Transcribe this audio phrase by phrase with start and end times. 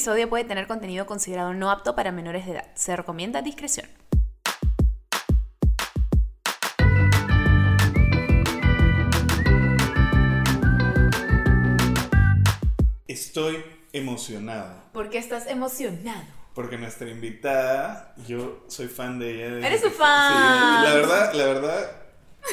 [0.00, 2.64] episodio puede tener contenido considerado no apto para menores de edad.
[2.74, 3.86] Se recomienda discreción.
[13.06, 14.84] Estoy emocionado.
[14.94, 16.24] ¿Por qué estás emocionado?
[16.54, 19.54] Porque nuestra invitada, yo soy fan de ella.
[19.56, 20.32] desde ¡Eres su fan!
[20.32, 21.90] Sí, la verdad, la verdad,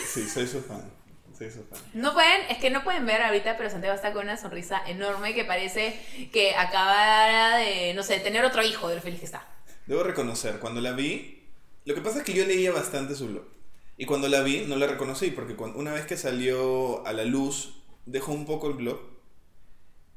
[0.05, 0.96] sí, soy su fan.
[1.37, 1.79] Soy su fan.
[1.93, 5.35] No pueden, es que no pueden ver ahorita, pero Santiago está con una sonrisa enorme
[5.35, 5.99] que parece
[6.33, 9.45] que acabara de, no sé, tener otro hijo de lo feliz que está.
[9.85, 11.43] Debo reconocer, cuando la vi,
[11.85, 13.45] lo que pasa es que yo leía bastante su blog.
[13.97, 17.23] Y cuando la vi, no la reconocí, porque cuando- una vez que salió a la
[17.23, 18.99] luz, dejó un poco el blog.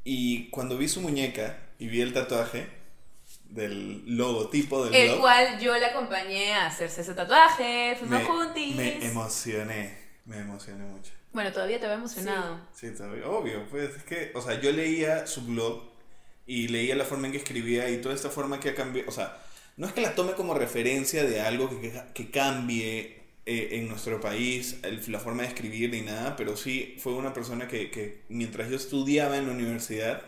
[0.05, 2.67] Y cuando vi su muñeca y vi el tatuaje
[3.45, 8.25] del logotipo del El blog, cual yo le acompañé a hacerse ese tatuaje, fuimos me,
[8.25, 8.77] juntis.
[8.77, 11.13] me emocioné, me emocioné mucho.
[11.33, 12.61] Bueno, todavía te veo emocionado.
[12.75, 15.83] Sí, todavía- obvio, pues es que, o sea, yo leía su blog
[16.47, 19.13] y leía la forma en que escribía y toda esta forma que ha cambiado, o
[19.13, 19.39] sea,
[19.77, 23.89] no es que la tome como referencia de algo que, que, que cambie eh, en
[23.89, 27.91] nuestro país, el- la forma de escribir ni nada, pero sí fue una persona que,
[27.91, 30.23] que mientras yo estudiaba en la universidad,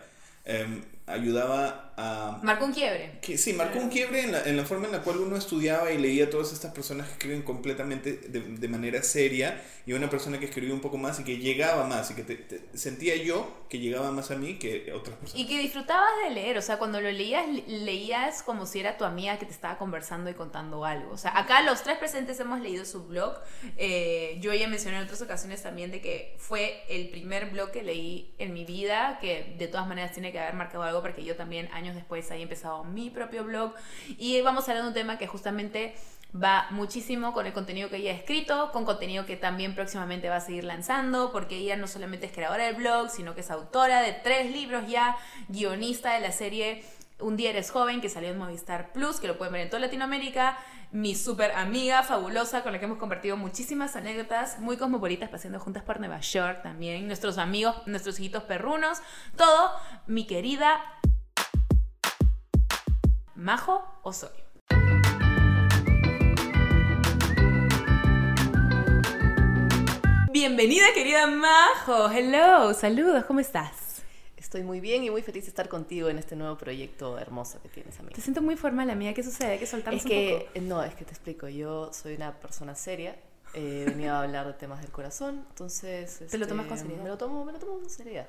[0.45, 2.39] em, ayudaba a...
[2.43, 3.19] Marcó un quiebre.
[3.21, 5.91] Que, sí, marcó un quiebre en la, en la forma en la cual uno estudiaba
[5.91, 10.09] y leía a todas estas personas que escriben completamente de, de manera seria y una
[10.09, 13.15] persona que escribía un poco más y que llegaba más y que te- te- sentía
[13.17, 15.41] yo que llegaba más a mí que otras personas.
[15.43, 18.97] Y que disfrutabas de leer, o sea, cuando lo leías, le- leías como si era
[18.97, 21.11] tu amiga que te estaba conversando y contando algo.
[21.11, 23.35] O sea, acá los tres presentes hemos leído su blog.
[23.77, 27.83] Eh, yo ya mencioné en otras ocasiones también de que fue el primer blog que
[27.83, 31.35] leí en mi vida, que de todas maneras tiene que haber marcado algo porque yo
[31.35, 33.73] también años después haya empezado mi propio blog.
[34.17, 35.95] Y vamos a hablar de un tema que justamente
[36.33, 40.37] va muchísimo con el contenido que ella ha escrito, con contenido que también próximamente va
[40.37, 44.01] a seguir lanzando, porque ella no solamente es creadora del blog, sino que es autora
[44.01, 45.15] de tres libros ya,
[45.47, 46.83] guionista de la serie
[47.19, 49.79] Un día eres joven, que salió en Movistar Plus, que lo pueden ver en toda
[49.81, 50.57] Latinoamérica,
[50.91, 55.83] mi super amiga fabulosa, con la que hemos compartido muchísimas anécdotas, muy cosmopolitas, paseando juntas
[55.83, 58.99] por Nueva York también, nuestros amigos, nuestros hijitos perrunos,
[59.37, 59.71] todo,
[60.07, 60.81] mi querida
[63.35, 64.43] Majo Osorio.
[70.31, 72.09] Bienvenida, querida Majo.
[72.09, 74.01] Hello, saludos, ¿cómo estás?
[74.37, 77.69] Estoy muy bien y muy feliz de estar contigo en este nuevo proyecto hermoso que
[77.69, 78.15] tienes, amiga.
[78.15, 79.13] Te siento muy formal, amiga.
[79.13, 79.53] ¿Qué sucede?
[79.53, 80.51] Hay que soltarnos Es un que, poco.
[80.55, 83.15] eh, no, es que te explico, yo soy una persona seria,
[83.53, 86.17] eh, venía a hablar de temas del corazón, entonces...
[86.17, 87.03] ¿Te lo este, tomas con seriedad?
[87.03, 88.27] Me lo tomo, me lo tomo con seriedad.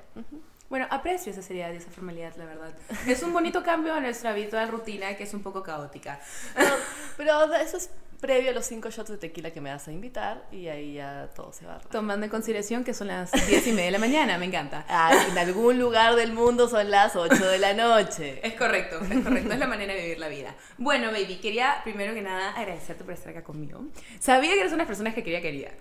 [0.69, 2.73] Bueno, aprecio esa seriedad y esa formalidad, la verdad.
[3.07, 6.19] Es un bonito cambio a nuestra habitual rutina que es un poco caótica.
[6.57, 6.73] No,
[7.17, 7.89] pero eso es
[8.19, 11.29] previo a los cinco shots de tequila que me vas a invitar y ahí ya
[11.35, 11.79] todo se va.
[11.91, 14.85] Tomando en consideración que son las diez y media de la mañana, me encanta.
[14.89, 18.39] Ah, en algún lugar del mundo son las 8 de la noche.
[18.45, 20.55] Es correcto, es correcto, es la manera de vivir la vida.
[20.79, 23.85] Bueno, baby, quería primero que nada agradecerte por estar acá conmigo.
[24.19, 25.71] Sabía que eres una persona que quería querida.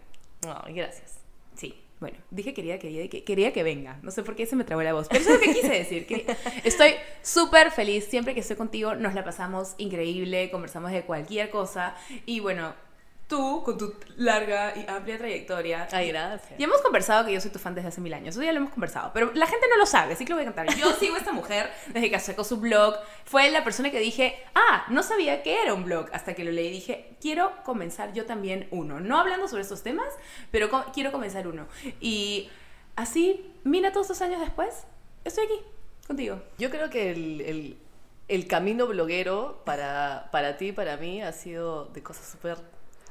[0.42, 1.23] No, gracias.
[2.00, 3.98] Bueno, dije quería, quería, que quería que venga.
[4.02, 5.68] No sé por qué se me trabó la voz, pero eso es lo que quise
[5.68, 6.06] decir.
[6.64, 8.04] Estoy súper feliz.
[8.06, 11.94] Siempre que estoy contigo nos la pasamos increíble, conversamos de cualquier cosa.
[12.26, 12.74] Y bueno,
[13.26, 15.88] tú, con tu larga y amplia trayectoria.
[15.92, 16.58] Ay, gracias.
[16.58, 18.58] Ya hemos conversado que yo soy tu fan desde hace mil años, eso ya lo
[18.58, 20.74] hemos conversado, pero la gente no lo sabe, así que lo voy a contar.
[20.76, 24.36] Yo sigo a esta mujer desde que sacó su blog, fue la persona que dije,
[24.54, 28.12] ah, no sabía que era un blog, hasta que lo leí y dije, quiero comenzar
[28.12, 30.08] yo también uno, no hablando sobre estos temas,
[30.50, 31.66] pero co- quiero comenzar uno.
[32.00, 32.50] Y
[32.96, 34.84] así, mira todos estos años después,
[35.24, 35.60] estoy aquí,
[36.06, 36.42] contigo.
[36.58, 37.78] Yo creo que el, el-
[38.28, 42.56] el camino bloguero para, para ti y para mí ha sido de cosas súper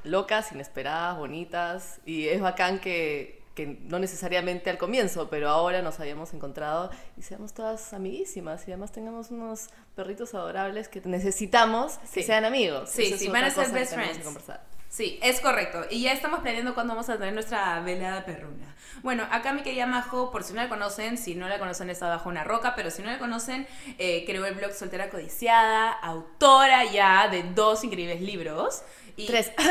[0.03, 1.99] locas, inesperadas, bonitas.
[2.05, 7.21] Y es bacán que, que no necesariamente al comienzo, pero ahora nos habíamos encontrado y
[7.21, 12.23] seamos todas amiguísimas y además tengamos unos perritos adorables que necesitamos que Sí.
[12.23, 12.89] sean amigos.
[12.89, 14.47] Sí, Esa sí, van a ser que best que friends.
[14.93, 15.87] Sí, es correcto.
[15.89, 18.75] Y ya estamos planeando cuándo vamos a tener nuestra velada perruna.
[19.01, 22.09] Bueno, acá mi querida Majo, por si no la conocen, si no la conocen está
[22.09, 23.65] bajo una roca, pero si no la conocen,
[23.97, 28.83] eh, creó el blog Soltera Codiciada, autora ya de dos increíbles libros.
[29.17, 29.51] Y Tres.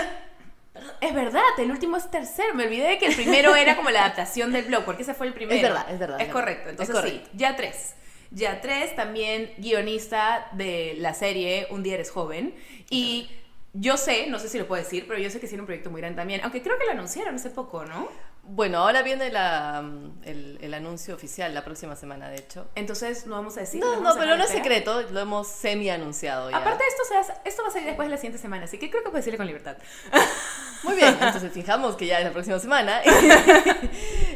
[1.00, 2.54] Es verdad, el último es tercero.
[2.54, 5.34] Me olvidé que el primero era como la adaptación del blog, porque ese fue el
[5.34, 5.56] primero.
[5.56, 7.94] Es verdad, es verdad, Es es correcto, entonces Es sí, ya tres.
[8.32, 12.56] Ya tres, también guionista de la serie Un día eres joven.
[12.88, 13.28] Y
[13.74, 15.90] yo sé, no sé si lo puedo decir, pero yo sé que tiene un proyecto
[15.90, 18.08] muy grande también, aunque creo que lo anunciaron hace poco, ¿no?
[18.44, 19.84] Bueno, ahora viene la,
[20.24, 22.68] el, el anuncio oficial la próxima semana, de hecho.
[22.74, 23.80] Entonces no vamos a decir.
[23.80, 26.56] No, no, pero no es secreto, lo hemos semi-anunciado ya.
[26.56, 28.90] Aparte, esto, se hace- esto va a salir después de la siguiente semana, así que
[28.90, 29.76] creo que puedo decirle con libertad.
[30.82, 33.00] Muy bien, entonces fijamos que ya es la próxima semana.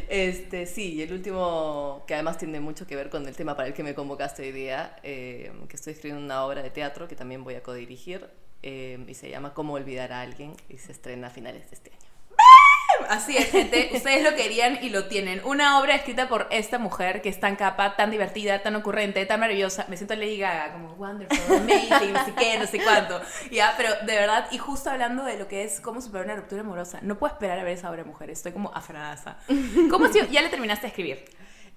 [0.09, 3.67] Este, sí, y el último, que además tiene mucho que ver con el tema para
[3.67, 7.15] el que me convocaste hoy día, eh, que estoy escribiendo una obra de teatro que
[7.17, 8.25] también voy a codirigir,
[8.63, 11.91] eh, y se llama Cómo olvidar a alguien, y se estrena a finales de este
[11.91, 12.07] año.
[13.09, 13.89] Así es, gente.
[13.93, 15.41] Ustedes lo querían y lo tienen.
[15.45, 19.39] Una obra escrita por esta mujer que es tan capa, tan divertida, tan ocurrente, tan
[19.39, 19.85] maravillosa.
[19.87, 23.21] Me siento Lady Gaga, como wonderful, amazing, no sé qué, no sé cuánto.
[23.51, 26.61] Ya, pero de verdad, y justo hablando de lo que es cómo superar una ruptura
[26.61, 28.29] amorosa, no puedo esperar a ver esa obra, mujer.
[28.29, 29.39] Estoy como afanada.
[29.89, 31.25] ¿Cómo si ya le terminaste de escribir?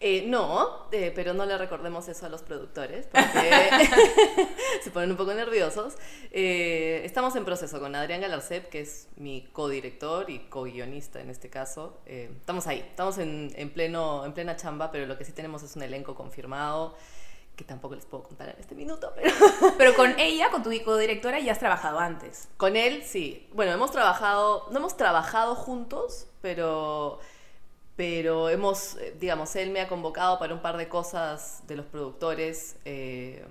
[0.02, 3.70] Eh, no, eh, pero no le recordemos eso a los productores porque
[4.82, 5.94] se ponen un poco nerviosos.
[6.30, 11.50] Eh, estamos en proceso con Adrián Galarcep, que es mi codirector y co-guionista en este
[11.50, 12.00] caso.
[12.06, 15.76] estamos ahí, estamos en, en, pleno, en plena chamba, pero lo que sí tenemos es
[15.76, 16.96] un elenco confirmado
[17.54, 19.34] que tampoco les puedo contar en este minuto, pero...
[19.76, 22.48] pero con ella, con tu codirectora, ya has trabajado antes.
[22.56, 23.50] Con él, sí.
[23.52, 27.20] Bueno, hemos trabajado, no hemos trabajado juntos, pero
[28.00, 31.84] pero hemos, eh, digamos, él me ha convocado para un par de cosas de los
[31.84, 33.44] productores, eh,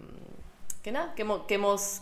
[0.82, 1.22] que nada, que
[1.54, 2.02] hemos,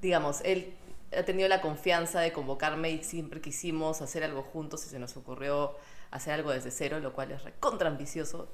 [0.00, 0.76] digamos, él
[1.12, 5.16] ha tenido la confianza de convocarme y siempre quisimos hacer algo juntos y se nos
[5.16, 5.74] ocurrió
[6.12, 8.48] hacer algo desde cero, lo cual es recontra ambicioso.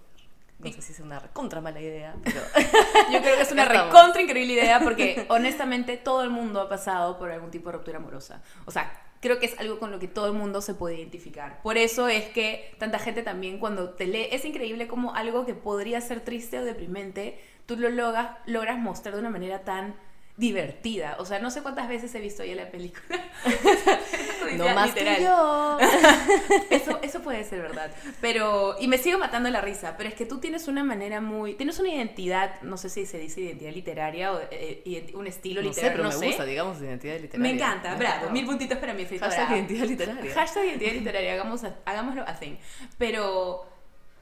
[0.58, 2.40] No sé si es una recontra mala idea, pero...
[3.12, 7.18] Yo creo que es una recontra increíble idea porque honestamente todo el mundo ha pasado
[7.18, 8.40] por algún tipo de ruptura amorosa.
[8.64, 11.62] O sea, creo que es algo con lo que todo el mundo se puede identificar.
[11.62, 15.54] Por eso es que tanta gente también cuando te lee, es increíble como algo que
[15.54, 19.94] podría ser triste o deprimente, tú lo logras, logras mostrar de una manera tan
[20.36, 21.16] divertida.
[21.20, 23.24] O sea, no sé cuántas veces he visto ya la película.
[24.56, 25.78] no más que yo.
[26.70, 27.92] eso, eso puede ser verdad.
[28.20, 31.54] Pero, y me sigo matando la risa, pero es que tú tienes una manera muy,
[31.54, 36.02] tienes una identidad, no sé si se dice identidad literaria o eh, un estilo literario.
[36.02, 37.52] no pero me gusta, digamos, identidad literaria.
[37.52, 38.30] Me encanta, bravo.
[38.30, 39.30] Mil puntitos para mi escritora.
[39.30, 40.34] Hashtag identidad literaria.
[40.34, 42.58] Hashtag identidad literaria, hagamos, hagámoslo así.
[42.98, 43.73] Pero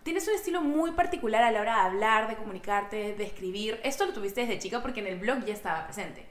[0.03, 3.81] tienes un estilo muy particular a la hora de hablar, de comunicarte, de escribir.
[3.85, 6.27] Esto lo tuviste desde chica porque en el blog ya estaba presente.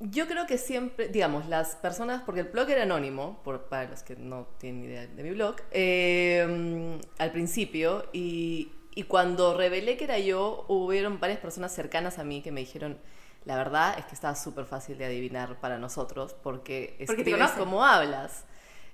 [0.00, 4.02] Yo creo que siempre, digamos, las personas, porque el blog era anónimo, por, para los
[4.02, 10.04] que no tienen idea de mi blog, eh, al principio, y, y, cuando revelé que
[10.04, 12.98] era yo, hubieron varias personas cercanas a mí que me dijeron,
[13.44, 18.44] la verdad es que estaba súper fácil de adivinar para nosotros, porque escribes como hablas.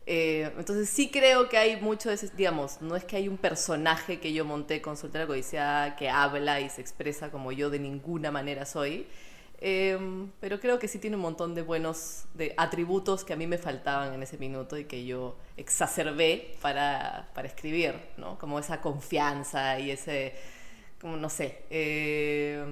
[0.06, 3.37] Eh, entonces sí creo que hay mucho de ese, digamos, no es que hay un
[3.37, 7.79] personaje que yo monté con Soltera Codiciada que habla y se expresa como yo de
[7.79, 9.06] ninguna manera soy,
[9.61, 13.47] em, pero creo que sí tiene un montón de buenos de atributos que a mí
[13.47, 18.38] me faltaban en ese minuto y que yo exacerbé para, para escribir, ¿no?
[18.38, 20.35] Como esa confianza y ese,
[21.00, 22.64] como no sé, eh,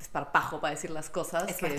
[0.00, 1.44] esparpajo para decir las cosas.
[1.54, 1.76] Que,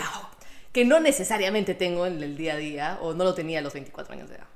[0.72, 3.74] que no necesariamente tengo en el día a día o no lo tenía a los
[3.74, 4.48] 24 años de edad.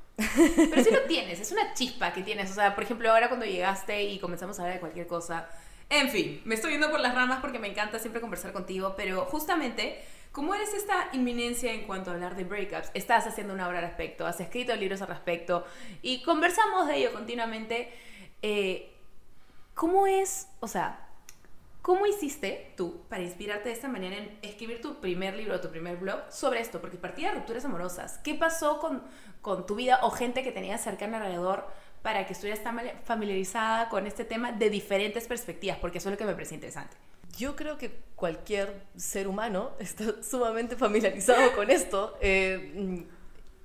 [0.55, 2.51] Pero sí lo tienes, es una chispa que tienes.
[2.51, 5.49] O sea, por ejemplo, ahora cuando llegaste y comenzamos a hablar de cualquier cosa.
[5.89, 9.25] En fin, me estoy yendo por las ramas porque me encanta siempre conversar contigo, pero
[9.25, 13.79] justamente, como eres esta inminencia en cuanto a hablar de breakups, estás haciendo una obra
[13.79, 15.65] al respecto, has escrito libros al respecto
[16.03, 17.91] y conversamos de ello continuamente.
[18.43, 18.93] Eh,
[19.73, 21.08] ¿Cómo es, o sea,
[21.89, 25.97] ¿Cómo hiciste tú para inspirarte de esta manera en escribir tu primer libro, tu primer
[25.97, 26.79] blog sobre esto?
[26.79, 28.19] Porque partía de rupturas amorosas.
[28.19, 29.01] ¿Qué pasó con,
[29.41, 31.65] con tu vida o gente que tenías cercana alrededor
[32.03, 35.79] para que estuvieras tan familiarizada con este tema de diferentes perspectivas?
[35.79, 36.95] Porque eso es lo que me parece interesante.
[37.35, 42.19] Yo creo que cualquier ser humano está sumamente familiarizado con esto.
[42.21, 43.03] Eh,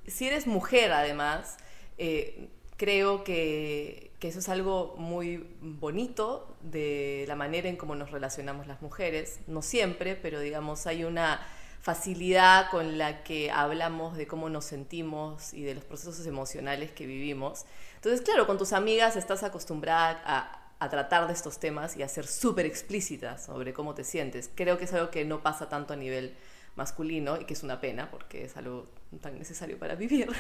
[0.07, 1.59] si eres mujer, además,
[1.99, 8.11] eh, creo que, que, eso es algo muy bonito de la manera en cómo nos
[8.11, 9.41] relacionamos las mujeres.
[9.47, 11.47] No siempre, pero digamos, hay una
[11.85, 17.07] facilidad con la que hablamos de cómo nos sentimos y de los procesos emocionales que
[17.07, 17.67] vivimos.
[17.97, 22.27] Entonces, claro, con tus amigas estás acostumbrada a, tratar de estos temas y a ser
[22.27, 24.51] súper explícita sobre cómo te sientes.
[24.55, 26.37] Creo que es algo que no pasa tanto a nivel
[26.77, 28.87] masculino y que es una pena porque es algo
[29.23, 30.27] tan necesario para vivir.
[30.27, 30.35] yo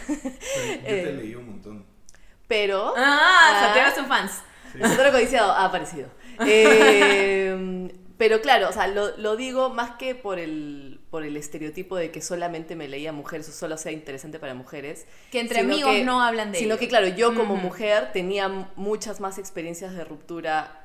[0.85, 1.87] te eh, leí un montón.
[2.47, 2.93] Pero...
[2.95, 4.43] Ah, Santiago son fans.
[4.75, 5.11] Sí.
[5.13, 6.09] Codiciado ha aparecido.
[6.47, 11.97] Eh, pero claro, o sea, lo, lo, digo más que por el, por el estereotipo
[11.97, 15.07] de que solamente me leía mujeres o solo sea interesante para mujeres.
[15.33, 19.39] Que entre amigos no hablan de Sino que, claro, yo como mujer tenía muchas más
[19.39, 20.81] experiencias de ruptura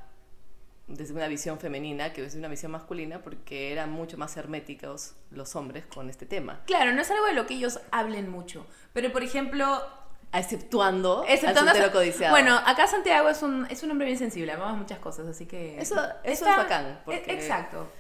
[0.88, 5.56] desde una visión femenina que desde una visión masculina porque eran mucho más herméticos los
[5.56, 6.62] hombres con este tema.
[6.66, 8.66] Claro, no es algo de lo que ellos hablen mucho.
[8.92, 9.84] Pero, por ejemplo,
[10.34, 12.32] exceptuando, exceptuando al codiciado.
[12.32, 15.80] Bueno, acá Santiago es un, es un hombre bien sensible, amamos muchas cosas, así que...
[15.80, 17.00] Eso, eso es bacán.
[17.08, 17.92] E, exacto.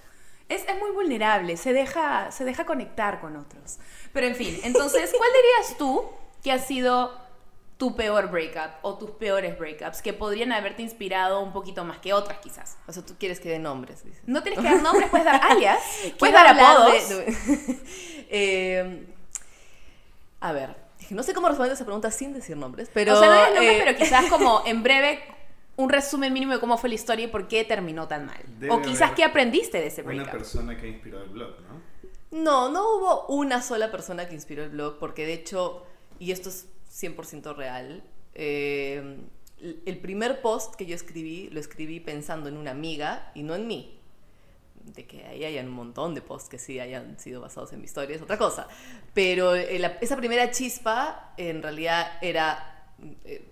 [0.47, 3.77] Es, es, muy vulnerable, se deja, se deja conectar con otros.
[4.13, 6.05] Pero en fin, entonces, ¿cuál dirías tú
[6.43, 7.29] que ha sido
[7.79, 12.11] tu peor breakup o tus peores breakups que podrían haberte inspirado un poquito más que
[12.11, 12.77] otras quizás.
[12.87, 14.21] O sea, tú quieres que dé nombres, dices.
[14.25, 15.79] No tienes que dar nombres, puedes dar alias,
[16.19, 17.09] puedes dar apodos.
[17.09, 17.79] de-
[18.31, 19.07] Eh,
[20.41, 20.75] a ver,
[21.15, 23.15] no sé cómo responder esa pregunta sin decir nombres, pero...
[23.15, 25.19] o sea, no nombres, eh, pero quizás como en breve
[25.75, 28.41] un resumen mínimo de cómo fue la historia y por qué terminó tan mal.
[28.59, 30.31] Debe o quizás qué aprendiste de ese Una breakup.
[30.31, 31.81] persona que inspiró el blog, ¿no?
[32.31, 35.85] No, no hubo una sola persona que inspiró el blog, porque de hecho,
[36.19, 38.03] y esto es 100% real,
[38.35, 39.17] eh,
[39.59, 43.67] el primer post que yo escribí, lo escribí pensando en una amiga y no en
[43.67, 43.98] mí.
[44.85, 47.85] De que ahí hayan un montón de posts que sí hayan sido basados en mi
[47.85, 48.67] historia, es otra cosa.
[49.13, 52.93] Pero eh, la- esa primera chispa en realidad era,
[53.25, 53.47] eh,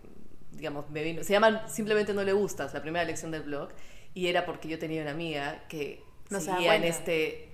[0.51, 3.69] digamos, me vino, se llama Simplemente no le gustas, la primera lección del blog,
[4.13, 7.46] y era porque yo tenía una amiga que No seguía en este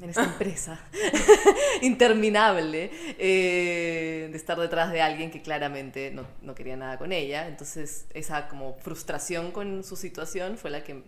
[0.00, 0.78] en esta empresa
[1.82, 7.46] interminable eh, de estar detrás de alguien que claramente no, no quería nada con ella.
[7.48, 11.02] Entonces, esa como frustración con su situación fue la que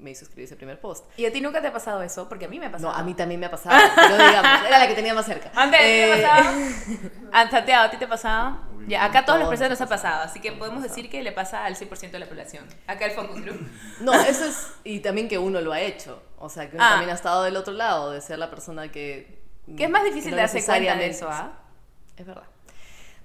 [0.00, 1.04] me, hizo escribir ese primer post.
[1.16, 2.28] ¿Y a ti nunca te ha pasado eso?
[2.28, 2.92] Porque a mí me ha pasado.
[2.92, 5.50] No, a mí también me ha pasado, pero digamos, era la que tenía más cerca.
[5.54, 6.56] Antes, ¿te Eh, ha pasado?
[7.32, 8.58] Ah, Santiago, ¿a ti te ha pasado?
[8.76, 10.84] Uy, Ya, acá a todos los todos presentes nos nos ha pasado, así que podemos
[10.84, 12.64] decir que le pasa al 100% de la población.
[12.86, 13.68] Acá el Focus Group.
[14.00, 14.68] No, eso es.
[14.84, 16.22] Y también que uno lo ha hecho.
[16.44, 16.90] O sea, que uno Ah.
[16.90, 19.42] también ha estado del otro lado, de ser la persona que.
[19.76, 21.58] Que es más difícil no de darse cuenta de eso, ¿ah?
[22.16, 22.44] Es verdad.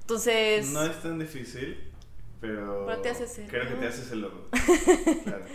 [0.02, 0.70] Entonces.
[0.70, 1.92] No es tan difícil,
[2.42, 2.86] pero.
[2.88, 4.48] Pero te haces el- Creo que te haces el loco.
[5.24, 5.46] Claro.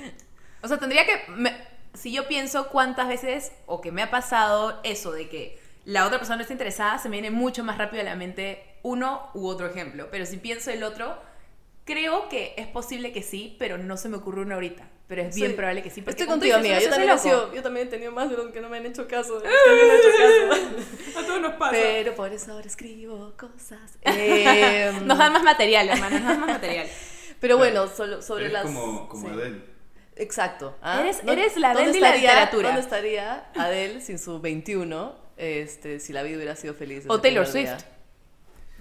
[0.63, 1.31] O sea, tendría que.
[1.33, 1.57] me-
[1.95, 6.19] si yo pienso cuántas veces, o que me ha pasado eso de que la otra
[6.19, 9.47] persona no está interesada, se me viene mucho más rápido a la mente uno u
[9.47, 10.09] otro ejemplo.
[10.11, 11.17] Pero si pienso el otro,
[11.85, 14.89] creo que es posible que sí, pero no se me ocurre uno ahorita.
[15.15, 15.57] Pero es bien Sí.
[15.57, 16.01] probable que sí.
[16.03, 16.81] porque Estoy contigo, amiga.
[16.81, 19.07] Yo también, sido- yo también he tenido más de los que no me han hecho
[19.07, 19.41] caso.
[19.41, 19.55] que me
[19.93, 20.09] han hecho
[20.59, 21.19] caso.
[21.21, 21.71] A todos nos pasa.
[21.73, 23.97] Pero por eso ahora escribo cosas.
[24.03, 26.89] Eh, Nos dan más material, hermano, nos dan más material.
[27.39, 28.63] Pero bueno, solo, sobre Eres las.
[28.65, 29.33] como, como sí.
[29.33, 29.63] Adele.
[30.17, 30.77] Exacto.
[30.83, 31.01] ¿ah?
[31.01, 32.69] Eres- ¿Dó- eres la Adele de la literatura.
[32.69, 35.15] ¿Dónde estaría Adele sin su 21?
[35.37, 37.05] Este, si la vida hubiera sido feliz.
[37.09, 37.65] O Taylor Swift.
[37.71, 37.79] día?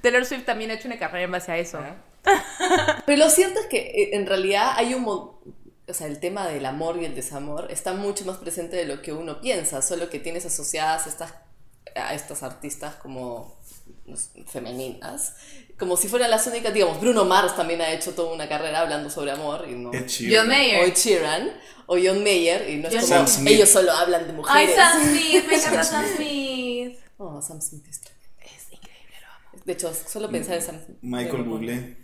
[0.02, 1.80] Taylor Swift también ha hecho una carrera en base a eso.
[3.06, 5.04] Pero lo cierto es que eh, en realidad hay un...
[5.94, 9.04] O sea, el tema del amor y el desamor está mucho más presente de lo
[9.04, 11.36] que uno piensa, solo que tienes asociadas estas,
[11.96, 13.60] a estas artistas como
[14.48, 15.36] femeninas,
[15.78, 19.08] como si fueran las únicas, digamos, Bruno Mars también ha hecho toda una carrera hablando
[19.12, 19.92] sobre amor y no...
[19.92, 20.46] John.
[20.46, 20.84] O Mayer.
[20.86, 21.52] Ed Sheeran,
[21.86, 23.54] o John Mayer, y no es John como Sam Smith.
[23.54, 24.76] ellos solo hablan de Ay, mujeres.
[24.76, 27.00] Sam Smith, me encanta Sam Smith.
[27.20, 28.30] Oh, Sam Smith es tremendo.
[28.40, 29.64] Es increíble, lo amo.
[29.64, 30.98] De hecho, solo pensar en Sam Smith.
[31.04, 32.03] Michael Bublé.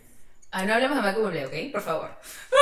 [0.52, 1.72] Ah, no hablemos de Michael Bublé, ¿ok?
[1.72, 2.10] Por favor.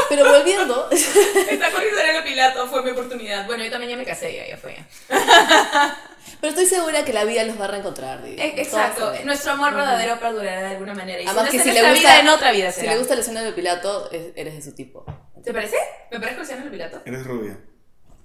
[0.10, 1.82] Pero volviendo, Esta con
[2.24, 3.46] Pilato fue mi oportunidad.
[3.46, 4.75] Bueno, yo también ya me casé, ya, ya fue.
[6.41, 8.22] pero estoy segura que la vida los va a reencontrar.
[8.24, 8.41] digo.
[8.41, 11.20] Eh, Exacto, nuestro amor verdadero perdurará de alguna manera.
[11.22, 12.91] Y si Además no que si le gusta, vida, en otra vida si será.
[12.94, 15.06] le gusta escenario de Pilato, es- eres de su tipo.
[15.44, 15.77] ¿Te parece?
[16.12, 17.01] ¿Me parece Luciano Pilato?
[17.06, 17.58] Eres rubia.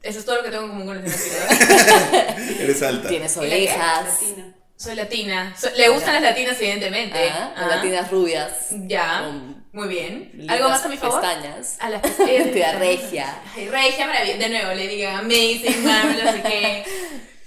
[0.02, 2.42] Eso es todo lo que tengo en común con Luciano Pilato.
[2.60, 3.08] Eres alta.
[3.08, 4.54] Tienes orejas, Latina.
[4.82, 5.54] Soy latina.
[5.76, 7.30] Le gustan las latinas, evidentemente.
[7.30, 7.66] ah, Ah.
[7.68, 9.30] latinas rubias, Ya.
[9.72, 10.44] Muy bien.
[10.48, 11.20] ¿Algo más a mi favor?
[11.20, 11.76] pestañas.
[11.80, 12.78] A las pestañas.
[12.78, 13.42] Regia.
[13.56, 14.38] Ay, regia, maravillosa.
[14.38, 16.84] De nuevo, le digan amazing, marvelous, no sé qué.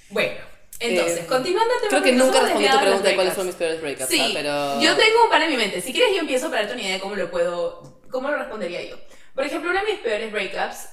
[0.10, 0.38] Bueno,
[0.80, 1.90] entonces, Eh, continuando el tema.
[1.90, 4.30] Creo que nunca respondí a tu pregunta de cuáles fueron mis peores breakups, Sí, ¿ah?
[4.34, 4.82] pero...
[4.82, 5.82] yo tengo un par en mi mente.
[5.82, 8.00] Si quieres, yo empiezo para darte una idea de cómo lo puedo.
[8.10, 8.96] ¿Cómo lo respondería yo?
[9.36, 10.88] Por ejemplo, uno de mis peores breakups.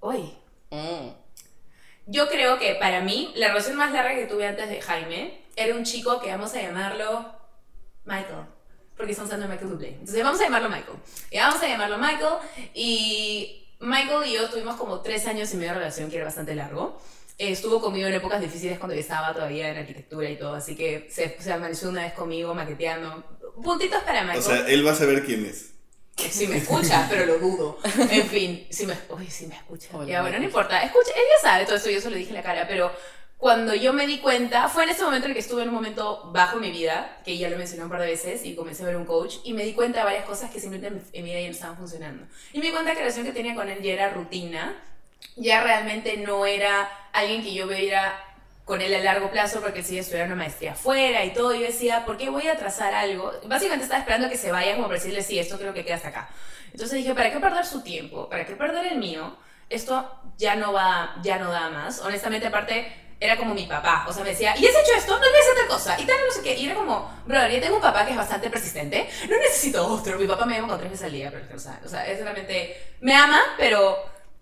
[0.00, 0.34] Uy.
[0.70, 1.08] Mm.
[2.10, 5.74] Yo creo que para mí, la relación más larga que tuve antes de Jaime era
[5.74, 7.26] un chico que vamos a llamarlo
[8.06, 8.46] Michael.
[8.96, 9.88] Porque estamos hablando de Michael Bublé.
[9.90, 10.96] Entonces vamos a llamarlo Michael.
[11.30, 12.34] Y vamos a llamarlo Michael.
[12.72, 16.54] Y Michael y yo tuvimos como tres años y medio de relación, que era bastante
[16.54, 16.98] largo.
[17.36, 20.54] Eh, estuvo conmigo en épocas difíciles cuando yo estaba todavía en arquitectura y todo.
[20.54, 23.22] Así que se, se amaneció una vez conmigo maqueteando.
[23.62, 24.38] Puntitos para Michael.
[24.38, 25.74] O sea, él va a saber quién es.
[26.18, 27.78] Si me escucha, pero lo dudo.
[28.10, 29.88] En fin, si me, uy, si me escucha.
[29.92, 30.82] Hola, ya, bueno, no importa.
[30.82, 32.92] Escucha, él ya sabe todo eso, yo se lo dije en la cara, pero
[33.38, 35.74] cuando yo me di cuenta, fue en ese momento en el que estuve en un
[35.76, 38.82] momento bajo en mi vida, que ya lo mencioné un par de veces, y comencé
[38.82, 41.30] a ver un coach, y me di cuenta de varias cosas que simplemente en mi
[41.30, 42.26] vida ya no estaban funcionando.
[42.52, 44.76] Y me di cuenta que la relación que tenía con él ya era rutina,
[45.36, 48.12] ya realmente no era alguien que yo veía
[48.68, 51.54] con él a largo plazo porque él sigue estudiando una maestría afuera y todo.
[51.54, 53.32] Y yo decía, ¿por qué voy a trazar algo?
[53.46, 56.08] Básicamente estaba esperando que se vaya como para decirle, sí, esto creo que queda hasta
[56.08, 56.28] acá.
[56.70, 58.28] Entonces dije, ¿para qué perder su tiempo?
[58.28, 59.38] ¿Para qué perder el mío?
[59.70, 62.00] Esto ya no va, ya no da más.
[62.00, 64.04] Honestamente, aparte, era como mi papá.
[64.06, 65.18] O sea, me decía, ¿y has hecho esto?
[65.18, 65.98] No hacer tal cosa.
[65.98, 66.54] Y tal, no sé qué.
[66.54, 69.08] Y era como, brother, yo tengo un papá que es bastante persistente.
[69.30, 70.18] No necesito otro.
[70.18, 71.56] Mi papá me llama con tres veces al día, pero.
[71.56, 71.58] O
[71.88, 73.96] sea, es realmente, me ama, pero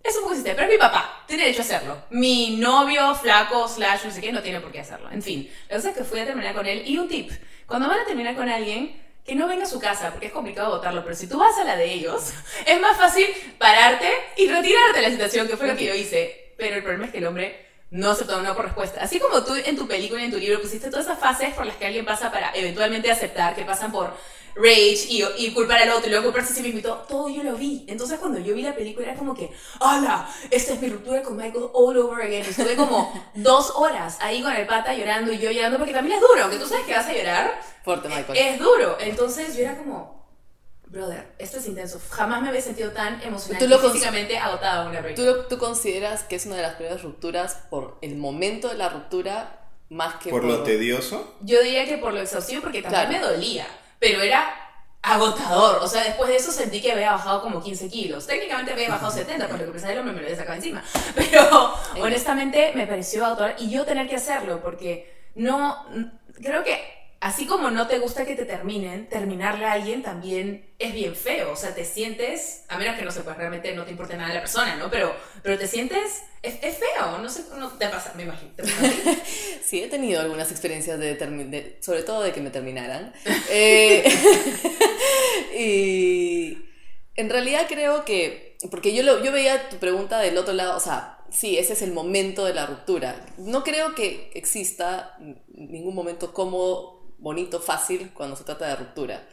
[0.09, 1.97] es un poco insistente, pero mi papá, tiene derecho a hacerlo.
[2.09, 5.11] Mi novio, flaco, slash, no sé qué, no tiene por qué hacerlo.
[5.11, 6.83] En fin, la cosa es que fui a terminar con él.
[6.85, 7.31] Y un tip,
[7.65, 10.69] cuando van a terminar con alguien, que no venga a su casa, porque es complicado
[10.69, 12.31] votarlo, pero si tú vas a la de ellos,
[12.65, 16.53] es más fácil pararte y retirarte de la situación, que fue lo que yo hice.
[16.57, 19.01] Pero el problema es que el hombre no aceptó una por respuesta.
[19.01, 21.65] Así como tú en tu película y en tu libro pusiste todas esas fases por
[21.65, 24.15] las que alguien pasa para eventualmente aceptar, que pasan por
[24.57, 27.29] rage y, y culpar al otro y luego culparse a sí mismo y todo, todo
[27.29, 27.85] yo lo vi.
[27.87, 30.27] Entonces cuando yo vi la película era como que, ¡Hala!
[30.51, 32.43] Esta es mi ruptura con Michael all over again.
[32.45, 36.21] Estuve como dos horas ahí con el pata llorando y yo llorando porque también es
[36.21, 37.61] duro, aunque tú sabes que vas a llorar.
[37.83, 38.37] Fuerte, Michael.
[38.37, 38.97] Es duro.
[38.99, 40.27] Entonces yo era como,
[40.87, 42.01] brother, esto es intenso.
[42.09, 45.45] Jamás me había sentido tan emocional Tú lo y físicamente agotada en una ¿Tú, lo-
[45.45, 49.61] tú consideras que es una de las primeras rupturas por el momento de la ruptura
[49.89, 51.35] más que Por lo tedioso.
[51.41, 53.27] Yo diría que por lo exhaustivo porque también Claro.
[53.27, 53.65] me dolía,
[53.99, 54.67] pero era
[55.01, 55.79] agotador.
[55.81, 58.27] O sea, después de eso sentí que había bajado como 15 kilos.
[58.27, 60.83] Técnicamente había bajado 70, porque lo que pensaba el hombre me lo había sacado encima.
[61.15, 65.85] Pero honestamente me pareció agotador y yo tener que hacerlo porque no,
[66.41, 70.93] creo que así como no te gusta que te terminen, terminarle a alguien también es
[70.93, 71.51] bien feo.
[71.51, 74.33] O sea, te sientes, a menos que no se pues realmente no te importe nada
[74.33, 74.89] la persona, ¿no?
[74.89, 78.51] Pero, pero te sientes, es, es feo, no sé, no te pasa, me imagino.
[79.63, 83.13] Sí, he tenido algunas experiencias de, de- sobre todo de que me terminaran.
[83.49, 84.03] Eh,
[85.57, 86.57] y
[87.15, 90.79] en realidad creo que, porque yo, lo, yo veía tu pregunta del otro lado, o
[90.79, 93.25] sea, sí, ese es el momento de la ruptura.
[93.37, 95.17] No creo que exista
[95.49, 99.23] ningún momento cómodo, bonito, fácil cuando se trata de ruptura.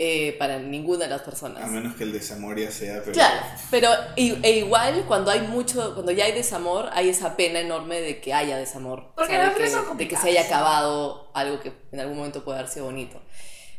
[0.00, 1.64] eh, para ninguna de las personas.
[1.64, 3.00] A menos que el desamor ya sea.
[3.00, 3.12] Pero...
[3.14, 7.58] Claro, pero i- e igual cuando hay mucho, cuando ya hay desamor, hay esa pena
[7.58, 9.10] enorme de que haya desamor.
[9.16, 12.16] Porque de las que, relaciones son de que se haya acabado algo que en algún
[12.16, 13.20] momento puede haber sido bonito.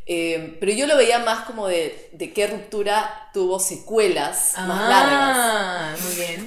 [0.08, 5.59] Eh, pero yo lo veía más como de, de qué ruptura tuvo secuelas más largas.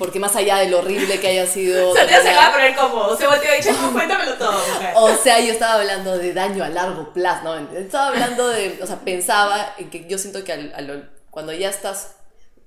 [0.03, 1.95] Porque más allá de lo horrible que haya sido...
[1.97, 4.53] Santiago se acaba de poner como, se volteó y dicho, "No, cuéntamelo todo.
[4.53, 4.93] mujer".
[4.97, 7.79] O sea, yo estaba hablando de daño a largo plazo, ¿no?
[7.79, 11.71] Estaba hablando de, o sea, pensaba en que yo siento que al- al- cuando ya
[11.71, 12.17] estás,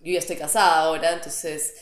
[0.01, 1.74] yo ya estoy casada ahora, entonces,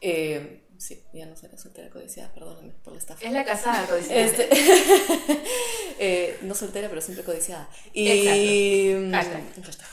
[0.00, 3.24] eh, sí, ya no soy la soltera codiciada, perdónenme por la estafa.
[3.24, 4.20] Es la casada, codiciada.
[4.20, 4.48] Este,
[5.98, 7.68] eh, no soltera, pero siempre codiciada.
[7.92, 9.42] Y, Hashtag.
[9.64, 9.86] Hashtag.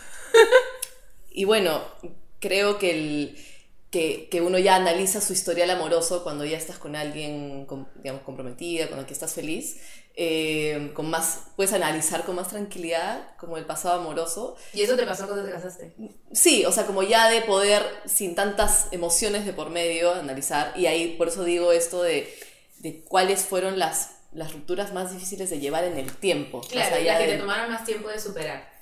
[1.32, 1.84] y bueno,
[2.40, 3.38] creo que, el,
[3.96, 8.24] que, que uno ya analiza su historial amoroso cuando ya estás con alguien, com- digamos,
[8.24, 9.78] comprometida, con el que estás feliz.
[10.18, 14.56] eh, con más, puedes analizar con más tranquilidad como el pasado amoroso.
[14.74, 15.94] ¿Y eso te pasó cuando te casaste?
[16.34, 20.74] Sí, o sea, como ya de poder, sin tantas emociones de por medio, analizar.
[20.76, 22.34] Y ahí, por eso digo esto de,
[22.80, 26.62] de cuáles fueron las, las rupturas más difíciles de llevar en el tiempo.
[26.70, 28.74] Claro, las que de- te tomaron más tiempo de superar.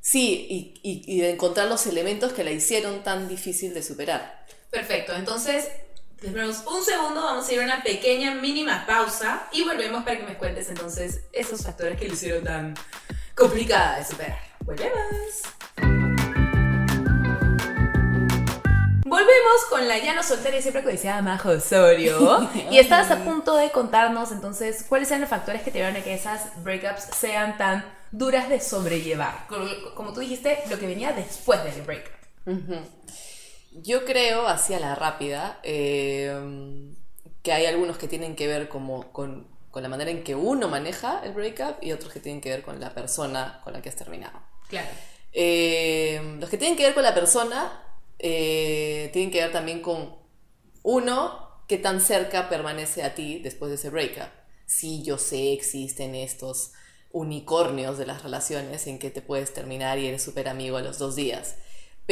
[0.00, 4.44] Sí, y, y, y de encontrar los elementos que la hicieron tan difícil de superar.
[4.72, 5.68] Perfecto, entonces,
[6.22, 10.24] esperamos un segundo, vamos a ir a una pequeña, mínima pausa y volvemos para que
[10.24, 12.74] me cuentes entonces esos factores que lo hicieron tan
[13.36, 14.38] complicada de superar.
[14.60, 15.42] Volvemos.
[19.04, 22.48] Volvemos con la ya no soltera y siempre codiciada Majo Osorio.
[22.70, 26.02] y estabas a punto de contarnos entonces cuáles eran los factores que te llevaron a
[26.02, 29.46] que esas breakups sean tan duras de sobrellevar.
[29.48, 32.22] Como, como tú dijiste, lo que venía después del breakup.
[33.74, 36.32] Yo creo, así a la rápida, eh,
[37.42, 40.68] que hay algunos que tienen que ver como con, con la manera en que uno
[40.68, 43.88] maneja el breakup y otros que tienen que ver con la persona con la que
[43.88, 44.38] has terminado.
[44.68, 44.88] Claro.
[45.32, 47.82] Eh, los que tienen que ver con la persona
[48.18, 50.14] eh, tienen que ver también con
[50.82, 54.28] uno, qué tan cerca permanece a ti después de ese breakup.
[54.66, 56.72] Sí, yo sé, existen estos
[57.10, 60.98] unicornios de las relaciones en que te puedes terminar y eres súper amigo a los
[60.98, 61.56] dos días.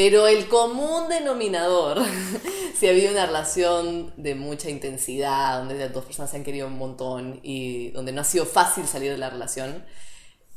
[0.03, 1.99] Pero el común denominador,
[2.75, 6.69] si ha habido una relación de mucha intensidad, donde las dos personas se han querido
[6.69, 9.85] un montón y donde no ha sido fácil salir de la relación,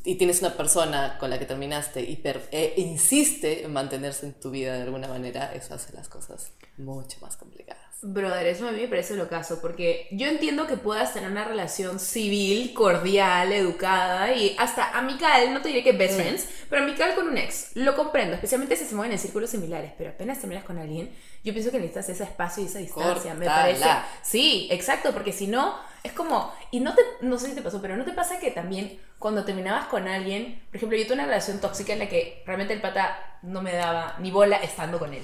[0.06, 4.50] y tienes una persona con la que terminaste y e insiste en mantenerse en tu
[4.50, 7.93] vida de alguna manera, eso hace las cosas mucho más complicadas.
[8.06, 11.46] Brother, eso a mí me parece lo caso, porque yo entiendo que puedas tener una
[11.46, 17.16] relación civil, cordial, educada y hasta amical, no te diré que best friends, pero amical
[17.16, 17.72] con un ex.
[17.76, 21.12] Lo comprendo, especialmente si se mueven en círculos similares, pero apenas terminas con alguien,
[21.46, 23.34] yo pienso que necesitas ese espacio y esa distancia.
[23.36, 23.62] Me Cortala.
[23.80, 23.90] parece.
[24.22, 26.54] Sí, exacto, porque si no, es como.
[26.72, 27.02] Y no te.
[27.22, 30.62] No sé si te pasó, pero ¿no te pasa que también cuando terminabas con alguien,
[30.68, 33.74] por ejemplo, yo tuve una relación tóxica en la que realmente el pata no me
[33.74, 35.24] daba ni bola estando con él.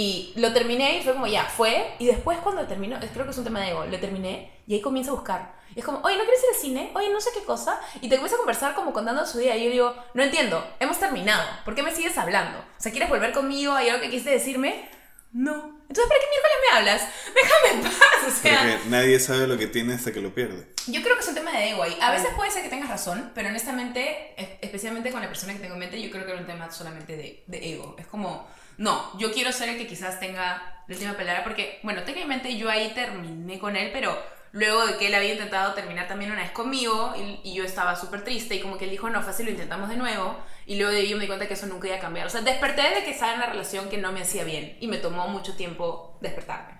[0.00, 1.92] Y lo terminé y fue como, ya, fue.
[1.98, 4.74] Y después cuando terminó, es- creo que es un tema de ego, lo terminé y
[4.74, 5.58] ahí comienza a buscar.
[5.74, 6.90] Y es como, oye, ¿no quieres ir al cine?
[6.94, 7.80] Oye, no sé qué cosa.
[8.00, 9.56] Y te comienza a conversar como contando su día.
[9.56, 11.42] Y yo digo, no entiendo, hemos terminado.
[11.64, 12.58] ¿Por qué me sigues hablando?
[12.58, 13.72] O sea, ¿quieres volver conmigo?
[13.74, 14.88] ¿Hay algo que quisiste decirme?
[15.32, 15.78] No.
[15.88, 17.02] Entonces, ¿para qué miércoles me hablas?
[17.34, 18.58] Déjame en paz, o sea...
[18.60, 20.68] Porque nadie sabe lo que tiene hasta que lo pierde.
[20.86, 21.96] Yo creo que es un tema de ego ahí.
[22.00, 25.58] A veces puede ser que tengas razón, pero honestamente, es- especialmente con la persona que
[25.60, 27.96] tengo en mente, yo creo que era un tema solamente de, de ego.
[27.98, 32.02] Es como, no, yo quiero ser el que quizás tenga la última palabra, porque, bueno,
[32.04, 34.16] técnicamente yo ahí terminé con él, pero
[34.52, 37.94] luego de que él había intentado terminar también una vez conmigo y, y yo estaba
[37.96, 40.38] súper triste y como que él dijo, no, fácil, lo intentamos de nuevo.
[40.64, 42.26] Y luego de ahí yo me di cuenta que eso nunca iba a cambiar.
[42.26, 44.86] O sea, desperté de que estaba en una relación que no me hacía bien y
[44.86, 46.74] me tomó mucho tiempo despertarme.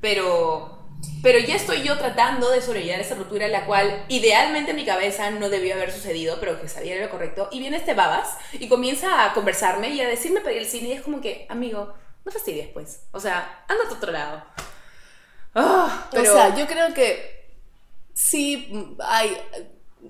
[0.00, 0.83] Pero
[1.22, 5.30] pero ya estoy yo tratando de sobrellevar esa ruptura, la cual idealmente en mi cabeza
[5.30, 7.48] no debió haber sucedido, pero que sabía era lo correcto.
[7.50, 10.88] Y viene este babas y comienza a conversarme y a decirme para ir al cine.
[10.88, 13.00] Y es como que, amigo, no fastidies, pues.
[13.12, 14.44] O sea, anda a otro lado.
[15.54, 17.54] Ah, pero, O sea, yo creo que
[18.12, 19.36] sí hay,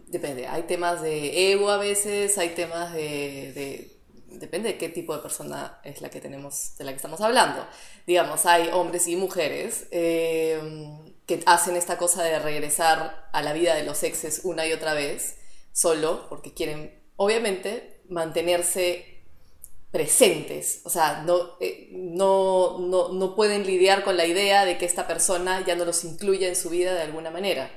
[0.08, 3.90] depende, hay temas de ego a veces, hay temas de, de-
[4.38, 7.66] depende de qué tipo de persona es la que tenemos, de la que estamos hablando.
[8.06, 10.60] Digamos, hay hombres y mujeres eh,
[11.26, 14.92] que hacen esta cosa de regresar a la vida de los exes una y otra
[14.94, 15.36] vez,
[15.72, 19.22] solo porque quieren, obviamente, mantenerse
[19.90, 24.86] presentes, o sea, no, eh, no, no, no pueden lidiar con la idea de que
[24.86, 27.70] esta persona ya no los incluya en su vida de alguna manera.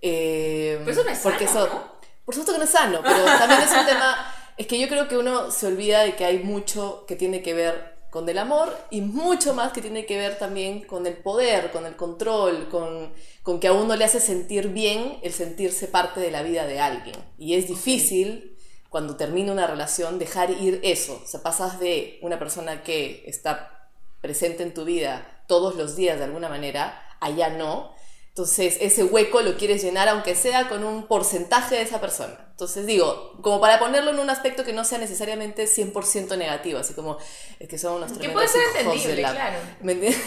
[0.00, 1.92] Eh, Pero eso no es porque sano, eso- ¿no?
[2.24, 5.06] Por supuesto que no es sano, pero también es un tema, es que yo creo
[5.08, 8.76] que uno se olvida de que hay mucho que tiene que ver con el amor
[8.90, 13.10] y mucho más que tiene que ver también con el poder, con el control, con,
[13.42, 16.78] con que a uno le hace sentir bien el sentirse parte de la vida de
[16.78, 17.16] alguien.
[17.38, 18.58] Y es difícil
[18.90, 21.22] cuando termina una relación dejar ir eso.
[21.24, 23.88] O sea, pasas de una persona que está
[24.20, 27.94] presente en tu vida todos los días de alguna manera, allá no.
[28.34, 32.46] Entonces, ese hueco lo quieres llenar aunque sea con un porcentaje de esa persona.
[32.52, 36.94] Entonces, digo, como para ponerlo en un aspecto que no sea necesariamente 100% negativo, así
[36.94, 37.18] como,
[37.60, 39.58] es que son unos Que puede ser entendible, la- claro.
[39.82, 40.20] ¿Me entiendes?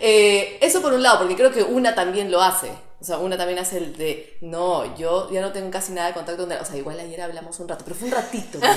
[0.00, 2.70] Eh, eso por un lado, porque creo que una también lo hace.
[3.00, 6.14] O sea, una también hace el de, no, yo ya no tengo casi nada de
[6.14, 6.58] contacto con él.
[6.60, 8.58] O sea, igual ayer hablamos un rato, pero fue un ratito.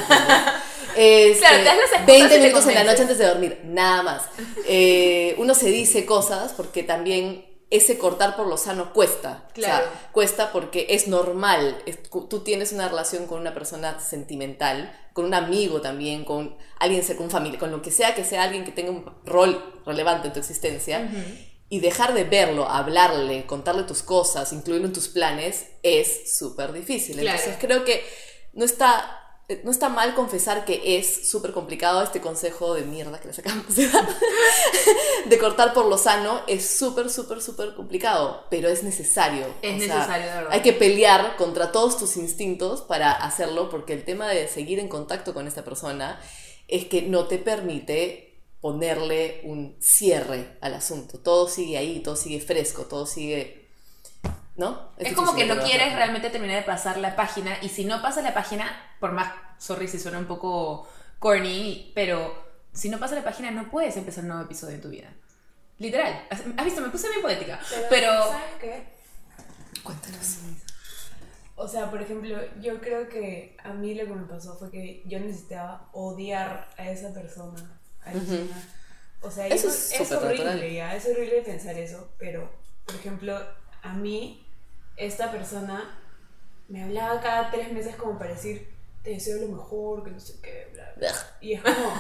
[0.96, 3.26] Este, Claro, te das las excusas 20 y te minutos en la noche antes de
[3.28, 4.24] dormir, nada más.
[4.68, 9.48] Eh, uno se dice cosas porque también ese cortar por lo sano cuesta.
[9.54, 9.86] Claro.
[9.86, 11.82] O sea, cuesta porque es normal.
[11.88, 11.98] Es-
[12.30, 17.32] tú tienes una relación con una persona sentimental, con un amigo también, con alguien, con
[17.32, 20.40] familia, con lo que sea que sea alguien que tenga un rol relevante en tu
[20.40, 21.10] existencia.
[21.70, 27.18] Y dejar de verlo, hablarle, contarle tus cosas, incluirlo en tus planes, es súper difícil.
[27.18, 27.38] Claro.
[27.40, 28.04] Entonces creo que
[28.52, 29.21] no está,
[29.64, 33.76] no está mal confesar que es súper complicado este consejo de mierda que les acabamos
[33.76, 34.08] de dar.
[35.26, 39.46] de cortar por lo sano es súper, súper, súper complicado, pero es necesario.
[39.62, 40.52] Es O sea, necesario, de verdad.
[40.52, 44.88] Hay que pelear contra todos tus instintos para hacerlo, porque el tema de seguir en
[44.88, 46.20] contacto con esta persona
[46.68, 51.20] es que no te permite ponerle un cierre al asunto.
[51.20, 53.61] Todo sigue ahí, todo sigue fresco, todo sigue...
[54.56, 54.92] ¿No?
[54.98, 55.70] Es como que no ¿verdad?
[55.70, 59.34] quieres realmente terminar de pasar la página y si no pasas la página, por más,
[59.58, 60.88] sorry si suena un poco
[61.20, 64.90] corny, pero si no pasas la página no puedes empezar un nuevo episodio en tu
[64.90, 65.10] vida.
[65.80, 66.28] Literal.
[66.30, 66.82] ¿Has visto?
[66.82, 67.60] Me puse bien poética.
[67.90, 68.12] Pero...
[68.24, 68.84] ¿sabes qué?
[69.82, 70.38] Cuéntanos.
[71.56, 75.04] O sea, por ejemplo, yo creo que a mí lo que me pasó fue que
[75.06, 77.80] yo necesitaba odiar a esa persona.
[78.04, 78.68] A esa persona.
[79.22, 82.52] O sea, Eso eso es es, horrible, ya, es horrible pensar eso, pero,
[82.86, 83.40] por ejemplo,
[83.82, 84.46] a mí,
[84.98, 85.98] esta persona
[86.68, 88.70] me hablaba cada tres meses como para decir,
[89.04, 91.12] te deseo lo mejor, que no sé qué, bla, bla.
[91.42, 91.94] Y es como,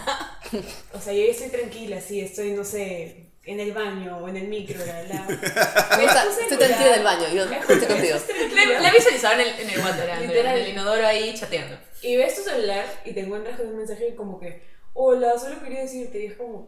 [0.93, 4.47] o sea, yo estoy tranquila, sí, estoy, no sé, en el baño o en el
[4.47, 5.27] micro, bla, bla.
[6.41, 8.17] Estoy tranquila en el baño, yo estoy contigo.
[8.55, 10.57] La, la visualizaba en el, en el water, en el- Literal.
[10.57, 11.77] en el inodoro ahí chateando.
[12.03, 14.61] Y ves tu celular y te encuentras con un mensaje como que,
[14.93, 16.67] hola, solo quería decirte, y es como,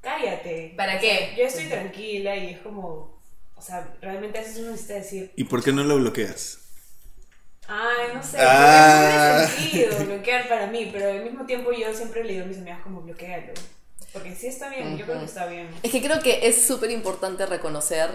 [0.00, 0.72] cállate.
[0.76, 1.16] ¿Para O qué?
[1.18, 3.15] sea, yo estoy tranquila y es como,
[3.56, 6.58] o sea, realmente a veces uno necesita decir, ¿Y por qué no lo bloqueas?
[7.68, 9.48] ay, no sé, Ah.
[9.48, 12.48] no tiene sentido bloquear para mí, pero al mismo tiempo yo siempre le digo a
[12.48, 13.52] mis amigas como, bloquealo.
[14.12, 15.68] Porque sí está bien, yo creo que está bien.
[15.82, 18.08] Es que creo que es súper importante reconocer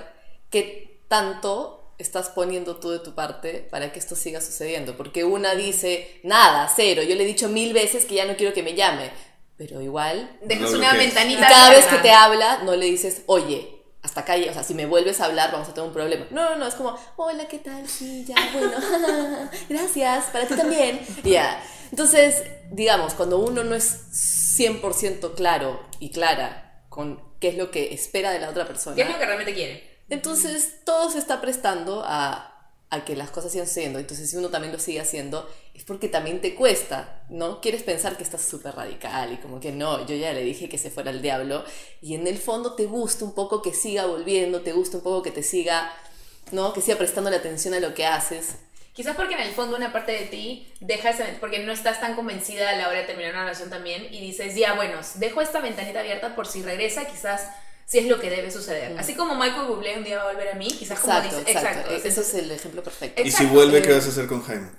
[0.49, 4.95] que tanto estás poniendo tú de tu parte para que esto siga sucediendo.
[4.97, 8.53] Porque una dice, nada, cero, yo le he dicho mil veces que ya no quiero
[8.53, 9.11] que me llame.
[9.57, 10.95] Pero igual, Dejas Lo una bloqueas.
[10.95, 14.63] y ventanita cada vez que te habla, no le dices, oye, hasta acá, o sea,
[14.63, 16.25] si me vuelves a hablar, vamos a tener un problema.
[16.31, 17.87] No, no, no, es como, hola, ¿qué tal?
[17.87, 18.71] Sí, ya, bueno,
[19.69, 20.99] gracias, para ti también.
[21.23, 21.61] Ya.
[21.91, 27.93] Entonces, digamos, cuando uno no es 100% claro y clara con qué es lo que
[27.93, 29.91] espera de la otra persona, ¿Qué es lo que realmente quiere?
[30.09, 32.50] entonces todo se está prestando a
[32.91, 33.99] a que las cosas sigan sucediendo.
[33.99, 37.61] Entonces, si uno también lo sigue haciendo, es porque también te cuesta, ¿no?
[37.61, 40.77] Quieres pensar que estás súper radical y como que no, yo ya le dije que
[40.77, 41.63] se fuera al diablo.
[42.01, 45.23] Y en el fondo te gusta un poco que siga volviendo, te gusta un poco
[45.23, 45.91] que te siga,
[46.51, 46.73] ¿no?
[46.73, 48.55] Que siga prestando la atención a lo que haces.
[48.91, 52.13] Quizás porque en el fondo una parte de ti deja ese, porque no estás tan
[52.13, 55.61] convencida a la hora de terminar una relación también y dices, ya bueno, dejo esta
[55.61, 57.47] ventanita abierta por si regresa, quizás
[57.91, 58.97] si es lo que debe suceder.
[58.97, 61.51] Así como Michael Bublé un día va a volver a mí, quizás como Exacto, dice,
[61.51, 61.69] exacto.
[61.79, 61.93] exacto.
[61.95, 63.21] Ese entonces, es el ejemplo perfecto.
[63.21, 63.53] Y si Exacto.
[63.53, 64.69] vuelve, ¿qué vas a hacer con Jaime?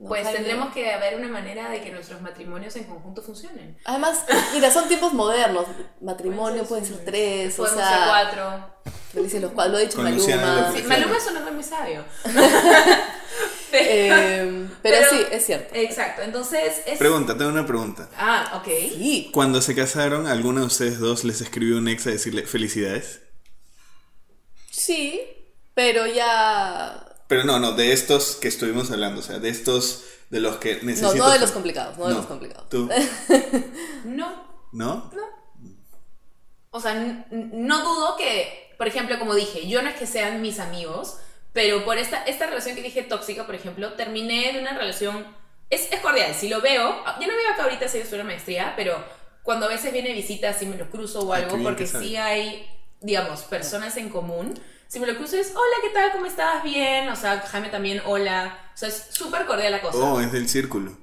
[0.00, 0.08] ¿no?
[0.08, 3.78] pues Jaime- tendremos que haber una manera de que nuestros matrimonios en conjunto funcionen.
[3.84, 5.66] Además, mira, son tiempos modernos.
[6.00, 8.92] Matrimonio pueden ser tres, o Podemos ser sea, cuatro.
[9.12, 9.72] felices los cuatro.
[9.72, 10.72] Lo ha dicho Maluma.
[10.72, 12.04] Sí, Maluma es un hombre muy sabio.
[13.72, 15.74] Eh, pero, Pero- sí, es cierto.
[15.74, 16.98] Exacto, entonces es...
[16.98, 18.08] Pregunta, tengo una pregunta.
[18.16, 18.66] Ah, ok.
[18.66, 23.20] Sí, Cuando se casaron, ¿alguno de ustedes dos les escribió un ex a decirle felicidades?
[24.70, 25.20] sí,
[25.74, 27.04] pero ya...
[27.26, 30.76] Pero no, no, de estos que estuvimos hablando, o sea, de estos de los que
[30.76, 31.14] No, necesitas.
[31.16, 32.68] no de los complicados, no de los complicados.
[32.68, 32.88] ¿Tú?
[34.04, 35.10] No, ¿No?
[36.70, 36.94] O sea,
[37.30, 41.16] no dudo que, por ejemplo, como dije, yo no es que sean mis amigos,
[41.52, 45.26] pero por esta, esta relación que dije tóxica, por ejemplo, terminé de una relación.
[45.70, 48.18] Es, es cordial, si lo veo, ya no me veo acá ahorita si yo en
[48.18, 49.04] la maestría, pero
[49.42, 52.16] cuando a veces viene visita, si me lo cruzo o Ah, algo, bien porque sí
[52.16, 52.66] hay,
[53.00, 54.58] digamos, personas en común.
[54.86, 56.12] Si me lo cruzo es, hola, ¿qué tal?
[56.12, 56.62] ¿Cómo estás?
[56.62, 57.08] Bien.
[57.10, 58.70] O sea, Jaime también, hola.
[58.74, 59.98] O sea, es súper cordial la cosa.
[59.98, 60.96] Oh, es del círculo.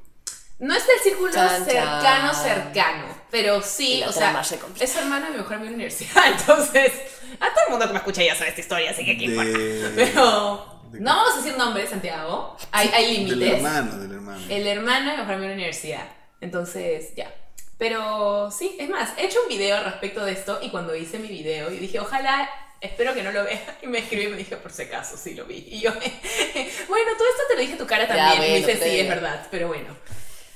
[0.60, 2.44] No es del círculo Chan, cercano, chan.
[2.44, 4.42] cercano, pero Y sí, o sea,
[4.80, 6.94] es hermano de mi mejor amigo de la universidad, entonces,
[7.42, 9.52] a todo el mundo que me escucha ya sabe esta historia, así que qué importa.
[9.58, 13.54] De- Pero, de- no vamos a decir nombres, Santiago, hay, hay Del límites.
[13.56, 14.46] hermano, del hermano.
[14.50, 16.08] El hermano de mi mejor amigo de la universidad,
[16.40, 17.34] entonces, ya.
[17.78, 21.20] Pero sí, es más, he hecho un video al respecto de esto y cuando hice
[21.20, 24.38] mi video, y dije, ojalá, espero que no lo vea, y me escribió y me
[24.38, 25.68] dije, por si acaso, sí lo vi.
[25.70, 25.92] Y yo,
[26.88, 28.90] bueno, todo esto te lo dije a tu cara Ya, también, y me bueno, dice,
[28.90, 29.94] sí, es verdad, pero bueno.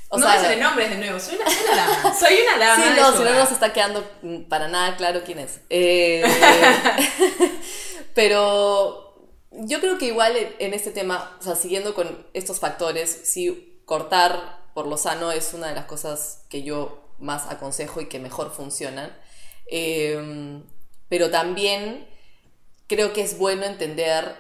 [0.09, 2.15] O no sea, me salen nombres de nuevo, soy una, soy una dama.
[2.19, 2.83] Soy una dama.
[2.83, 4.03] Sí, no, si no nos está quedando
[4.49, 5.61] para nada claro quién es.
[5.69, 6.23] Eh,
[8.15, 13.21] pero yo creo que igual en, en este tema, o sea, siguiendo con estos factores,
[13.25, 18.07] sí, cortar por lo sano es una de las cosas que yo más aconsejo y
[18.07, 19.15] que mejor funcionan.
[19.67, 20.61] Eh,
[21.09, 22.07] pero también
[22.87, 24.35] creo que es bueno entender,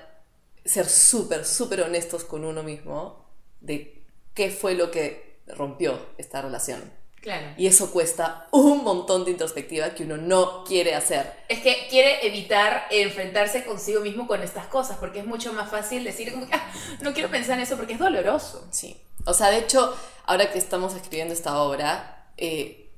[0.65, 3.25] ser súper, súper honestos con uno mismo
[3.59, 6.81] de qué fue lo que rompió esta relación.
[7.21, 7.47] Claro.
[7.57, 11.33] Y eso cuesta un montón de introspectiva que uno no quiere hacer.
[11.49, 16.05] Es que quiere evitar enfrentarse consigo mismo con estas cosas, porque es mucho más fácil
[16.05, 18.65] decir, "Ah, no quiero pensar en eso porque es doloroso.
[18.71, 19.01] Sí.
[19.25, 19.93] O sea, de hecho,
[20.27, 22.89] ahora que estamos escribiendo esta obra, eh,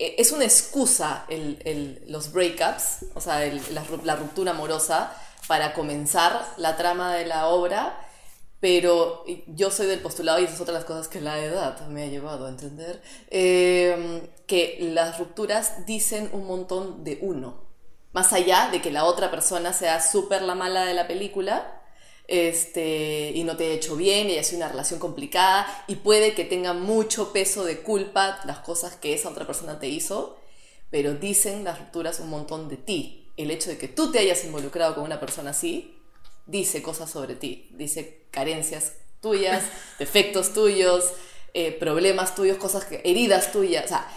[0.00, 5.12] eh, es una excusa el, el- los breakups, o sea, el- la, la ruptura amorosa,
[5.46, 7.98] para comenzar la trama de la obra.
[8.60, 12.06] Pero yo soy del postulado, y esas son otras cosas que la edad me ha
[12.08, 17.62] llevado a entender, eh, que las rupturas dicen un montón de uno.
[18.12, 21.78] Más allá de que la otra persona sea súper la mala de la película,
[22.26, 26.34] este, y no te haya hecho bien y haya sido una relación complicada y puede
[26.34, 30.36] que tenga mucho peso de culpa las cosas que esa otra persona te hizo,
[30.90, 33.32] pero dicen las rupturas un montón de ti.
[33.36, 35.97] El hecho de que tú te hayas involucrado con una persona así
[36.48, 39.62] dice cosas sobre ti, dice carencias tuyas,
[40.00, 41.12] defectos tuyos,
[41.54, 44.08] eh, problemas tuyos, cosas que, heridas tuyas, o sea,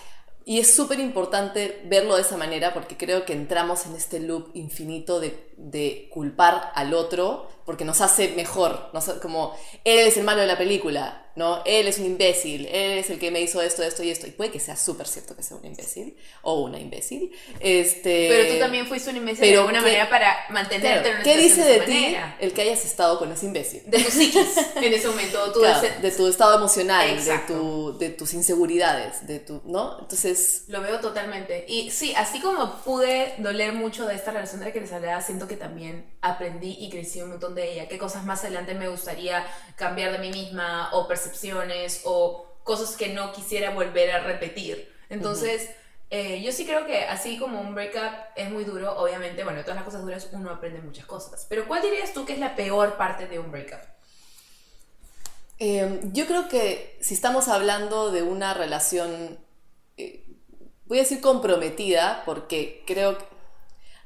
[0.44, 4.50] y es súper importante verlo de esa manera porque creo que entramos en este loop
[4.56, 10.24] infinito de, de culpar al otro porque nos hace mejor, nos como él es el
[10.24, 11.62] malo de la película, ¿no?
[11.66, 14.28] Él es un imbécil, él es el que me hizo esto, esto y esto.
[14.28, 17.32] Y puede que sea súper cierto que sea un imbécil o una imbécil.
[17.60, 21.08] Este, Pero tú también fuiste un imbécil de pero alguna ¿qué- manera para mantenerte Claro,
[21.08, 22.38] en una ¿Qué dice de esa ti manera.
[22.40, 23.82] el que hayas estado con ese imbécil?
[23.86, 25.54] De tu psiquis en ese momento.
[25.54, 30.00] Claro, de tu estado emocional, de, tu, de tus inseguridades, de tu, ¿no?
[30.02, 31.66] Entonces, Lo veo totalmente.
[31.68, 35.22] Y sí, así como pude doler mucho de esta relación de la que les hablaba,
[35.22, 37.88] siento que también aprendí y crecí un montón de ella.
[37.88, 40.90] ¿Qué cosas más adelante me gustaría cambiar de mí misma?
[40.94, 44.92] O percepciones, o cosas que no quisiera volver a repetir.
[45.10, 45.70] Entonces,
[46.10, 49.76] eh, yo sí creo que así como un breakup es muy duro, obviamente, bueno, todas
[49.76, 51.46] las cosas duras uno aprende muchas cosas.
[51.50, 53.80] Pero ¿cuál dirías tú que es la peor parte de un breakup?
[55.60, 59.40] Eh, yo creo que si estamos hablando de una relación,
[59.98, 60.26] eh,
[60.86, 63.18] voy a decir comprometida, porque creo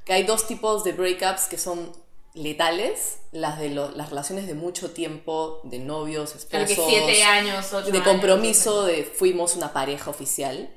[0.04, 1.92] que hay dos tipos de breakups que son
[2.36, 7.74] letales, las de lo- las relaciones de mucho tiempo, de novios, esposos, que siete años,
[7.74, 10.70] ocho de años, compromiso, de fuimos una pareja oficial.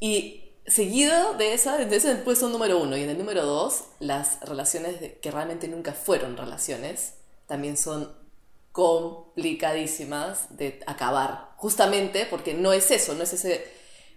[0.00, 4.40] Y seguido de esa, de ese puesto número uno y en el número dos, las
[4.42, 7.14] relaciones de- que realmente nunca fueron relaciones,
[7.46, 8.12] también son
[8.72, 11.50] complicadísimas de acabar.
[11.56, 13.64] Justamente porque no es eso, no es ese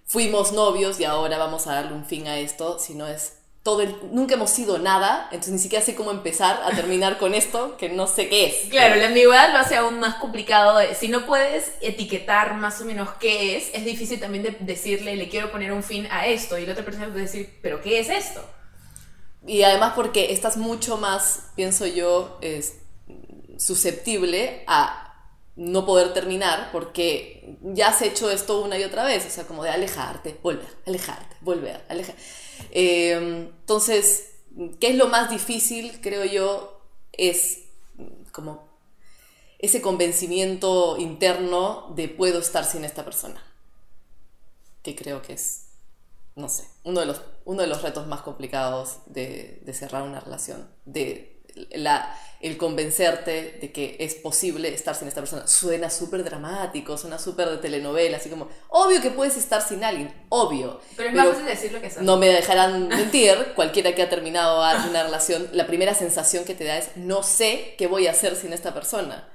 [0.08, 3.96] fuimos novios y ahora vamos a darle un fin a esto, sino es todo el,
[4.12, 7.90] nunca hemos sido nada, entonces ni siquiera sé cómo empezar a terminar con esto, que
[7.90, 8.70] no sé qué es.
[8.70, 10.78] Claro, la ambigüedad lo hace aún más complicado.
[10.94, 15.30] Si no puedes etiquetar más o menos qué es, es difícil también de decirle, le
[15.30, 16.60] quiero poner un fin a esto.
[16.60, 18.48] Y la otra persona puede decir, ¿pero qué es esto?
[19.48, 22.76] Y además porque estás mucho más, pienso yo, es,
[23.58, 25.02] susceptible a
[25.56, 29.64] no poder terminar porque ya has hecho esto una y otra vez, o sea, como
[29.64, 32.16] de alejarte, volver, alejarte, volver, alejar.
[32.72, 34.32] Eh, entonces,
[34.80, 36.82] ¿qué es lo más difícil, creo yo?
[37.12, 37.62] Es
[38.32, 38.68] como
[39.60, 43.42] ese convencimiento interno de puedo estar sin esta persona,
[44.84, 45.68] que creo que es,
[46.36, 50.20] no sé, uno de los, uno de los retos más complicados de, de cerrar una
[50.20, 51.42] relación, de
[51.72, 55.48] la, el convencerte de que es posible estar sin esta persona.
[55.48, 60.14] Suena súper dramático, suena súper de telenovela, así como, obvio que puedes estar sin alguien,
[60.30, 60.80] obvio.
[60.96, 62.02] Pero es más fácil decir lo que es.
[62.02, 66.66] No me dejarán mentir, cualquiera que ha terminado una relación, la primera sensación que te
[66.66, 69.28] da es, no sé qué voy a hacer sin esta persona.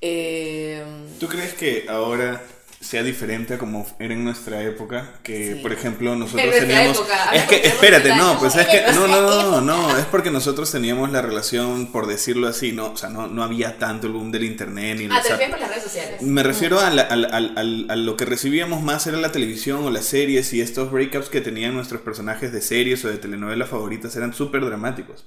[0.00, 0.82] Eh,
[1.20, 2.42] ¿Tú crees que ahora
[2.80, 5.14] sea diferente a como era en nuestra época?
[5.22, 5.60] Que, Sí.
[5.62, 6.96] por ejemplo, nosotros teníamos...
[6.98, 8.82] época, es que, espérate, 30 no, pues es que...
[8.94, 12.92] No, no, no, no, no, es porque nosotros teníamos la relación, por decirlo así, no,
[12.92, 15.60] o sea, no, no había tanto el boom del internet ni Ah, te refieres por
[15.60, 16.22] las redes sociales.
[16.22, 17.24] Me refiero a, la- al-
[17.56, 21.28] al- a lo que recibíamos más era la televisión o las series y estos breakups
[21.28, 25.26] que tenían nuestros personajes de series o de telenovelas favoritas eran súper dramáticos.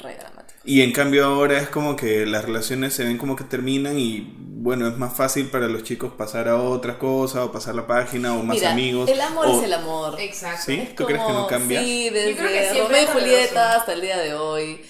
[0.00, 0.58] Re dramático.
[0.64, 4.34] Y en cambio ahora es como que las relaciones se ven como que terminan y
[4.36, 8.34] bueno, es más fácil para los chicos pasar a otra cosa o pasar la página
[8.36, 9.08] o más Mira, amigos.
[9.08, 10.20] el amor o- es el amor.
[10.20, 10.62] Exacto.
[10.66, 10.88] ¿Sí?
[10.96, 11.80] ¿Tú crees que no cambia?
[11.82, 14.82] Sí, Yo creo que desde Romeo y Julieta hasta el día de hoy.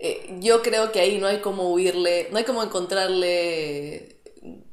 [0.00, 4.20] Eh, yo creo que ahí no hay como huirle, no hay como encontrarle,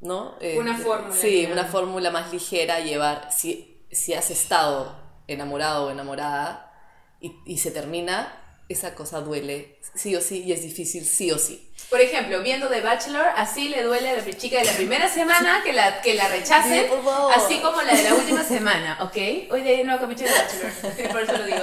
[0.02, 0.36] ¿no?
[0.40, 3.30] Eh, Una fórmula, Sí, una fórmula más ligera a llevar.
[3.36, 4.96] Si, si has estado
[5.28, 6.72] enamorado o enamorada
[7.20, 11.38] y, y se termina, esa cosa duele sí o sí y es difícil sí o
[11.38, 11.70] sí.
[11.90, 15.62] Por ejemplo, viendo The Bachelor, así le duele a la chica de la primera semana
[15.64, 16.88] que la, que la rechacen,
[17.36, 19.52] así como la de la última semana, ¿ok?
[19.52, 21.60] Hoy de me eché The Bachelor, por eso lo digo.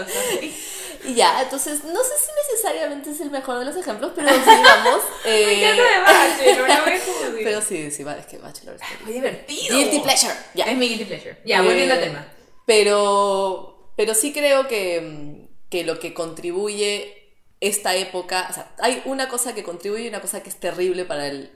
[1.04, 5.00] Y ya, entonces no sé si necesariamente es el mejor de los ejemplos, pero sigamos.
[5.24, 7.44] Me eh, encanta The Bachelor, no me juzgues.
[7.44, 9.76] pero sí, sí, va, es que Bachelor es Muy divertido.
[9.76, 10.34] Guilty pleasure.
[10.54, 10.66] Ya.
[10.66, 11.36] Es mi guilty pleasure.
[11.44, 12.26] Ya, Eh, volviendo al tema.
[12.66, 15.41] Pero, pero sí creo que, mm,
[15.72, 20.50] que lo que contribuye esta época, hay una cosa que contribuye y una cosa que
[20.50, 21.50] es terrible para el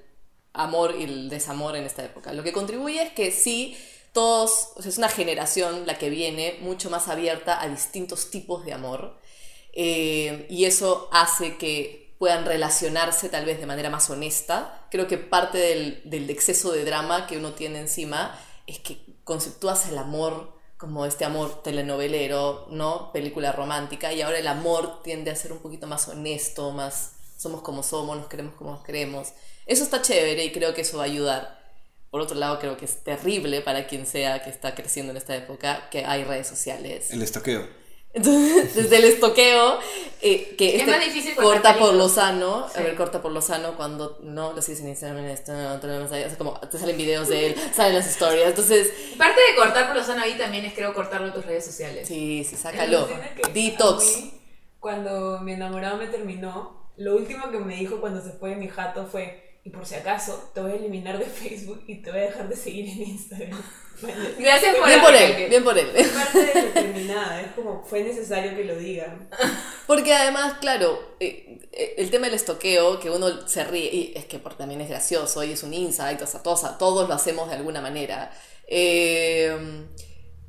[0.54, 2.32] amor y el desamor en esta época.
[2.32, 3.76] Lo que contribuye es que sí,
[4.14, 8.64] todos, o sea, es una generación la que viene mucho más abierta a distintos tipos
[8.64, 9.20] de amor
[9.74, 14.88] eh, y eso hace que puedan relacionarse tal vez de manera más honesta.
[14.90, 19.86] Creo que parte del, del exceso de drama que uno tiene encima es que conceptúas
[19.90, 23.12] el amor como este amor telenovelero, ¿no?
[23.12, 27.62] Película romántica, y ahora el amor tiende a ser un poquito más honesto, más somos
[27.62, 29.32] como somos, nos queremos como nos queremos.
[29.66, 31.56] Eso está chévere y creo que eso va a ayudar.
[32.10, 35.36] Por otro lado, creo que es terrible para quien sea que está creciendo en esta
[35.36, 37.10] época que hay redes sociales.
[37.10, 37.66] El estoqueo.
[38.16, 39.78] Entonces, desde el estoqueo,
[40.22, 42.80] eh, que Es este más difícil corta por lo sano, Sí.
[42.80, 45.78] a ver, corta por lo sano cuando no lo sigues en Instagram, en esto, no,
[45.78, 48.48] te lo ves ahí, o sea, como te salen videos de él, salen las historias,
[48.48, 51.64] entonces, Parte de cortar por lo sano ahí también es creo cortarlo en tus redes
[51.66, 52.08] sociales.
[52.08, 53.06] sí, sí, sácalo.
[53.52, 54.02] Detox.
[54.02, 54.40] a mí,
[54.80, 58.68] cuando mi enamorado me terminó, lo último que me dijo cuando se fue de mi
[58.68, 62.20] jato fue, y por si acaso, te voy a eliminar de Facebook y te voy
[62.20, 63.60] a dejar de seguir en Instagram.
[64.38, 65.88] Gracias por Bien por el él, bien por él.
[65.96, 69.28] Es parte de la terminada, es como, fue necesario que lo digan.
[69.86, 74.26] Porque además, claro, eh, eh, el tema del estoqueo, que uno se ríe, y es
[74.26, 77.48] que por- también es gracioso y es un insight, o sea, todos, todos lo hacemos
[77.48, 78.30] de alguna manera.
[78.68, 79.56] Eh,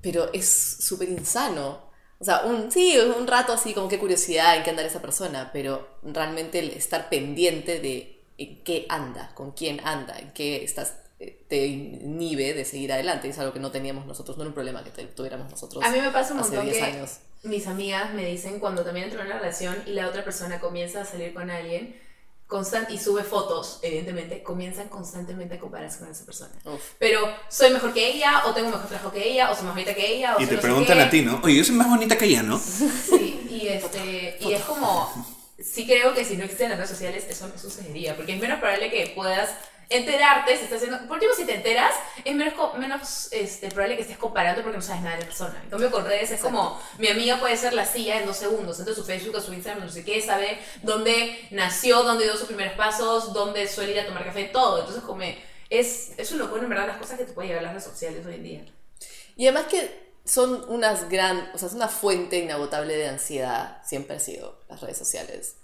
[0.01, 1.89] pero es súper insano.
[2.19, 5.49] O sea, un, sí, un rato así como qué curiosidad en qué andar esa persona,
[5.53, 10.93] pero realmente el estar pendiente de en qué anda, con quién anda, en qué estás,
[11.19, 13.27] eh, te inhibe de seguir adelante.
[13.29, 15.89] Es algo que no teníamos nosotros, no era un problema que te- tuviéramos nosotros A
[15.89, 17.17] mí me pasa un hace montón 10 que años.
[17.43, 21.01] mis amigas me dicen cuando también entro en una relación y la otra persona comienza
[21.01, 21.99] a salir con alguien
[22.45, 26.53] constant y sube fotos, evidentemente, comienzan constantemente a compararse con esa persona.
[26.63, 26.81] Uf.
[26.97, 27.19] Pero
[27.49, 30.15] soy mejor que ella, o tengo mejor trabajo que ella, o soy más bonita que
[30.15, 31.41] ella, o Y te no preguntan a ti, ¿no?
[31.43, 32.57] Oye, yo soy más bonita que ella, ¿no?
[32.57, 35.11] Sí, y, este, y es como,
[35.59, 38.59] sí creo que si no existieran las redes sociales eso no sucedería, porque es menos
[38.59, 39.49] probable que puedas
[39.89, 41.07] enterarte si estás haciendo.
[41.07, 41.93] Por último, si te enteras,
[42.23, 45.59] es menos, menos este, probable que estés comparando porque no sabes nada de la persona.
[45.63, 48.79] En cambio, con redes es como mi amiga puede ser la CIA en dos segundos.
[48.79, 52.47] Entonces, su Facebook o su Instagram, no sé qué, sabe dónde nació, dónde dio sus
[52.47, 54.79] primeros pasos, dónde suele ir a tomar café, todo.
[54.79, 55.21] Entonces, como
[55.69, 57.91] es, es un bueno, en verdad, las cosas que te pueden llegar a las redes
[57.91, 58.65] sociales hoy en día.
[59.35, 64.17] Y además que son unas gran, o sea, es una fuente inagotable de ansiedad, siempre
[64.17, 65.55] ha sido las redes sociales.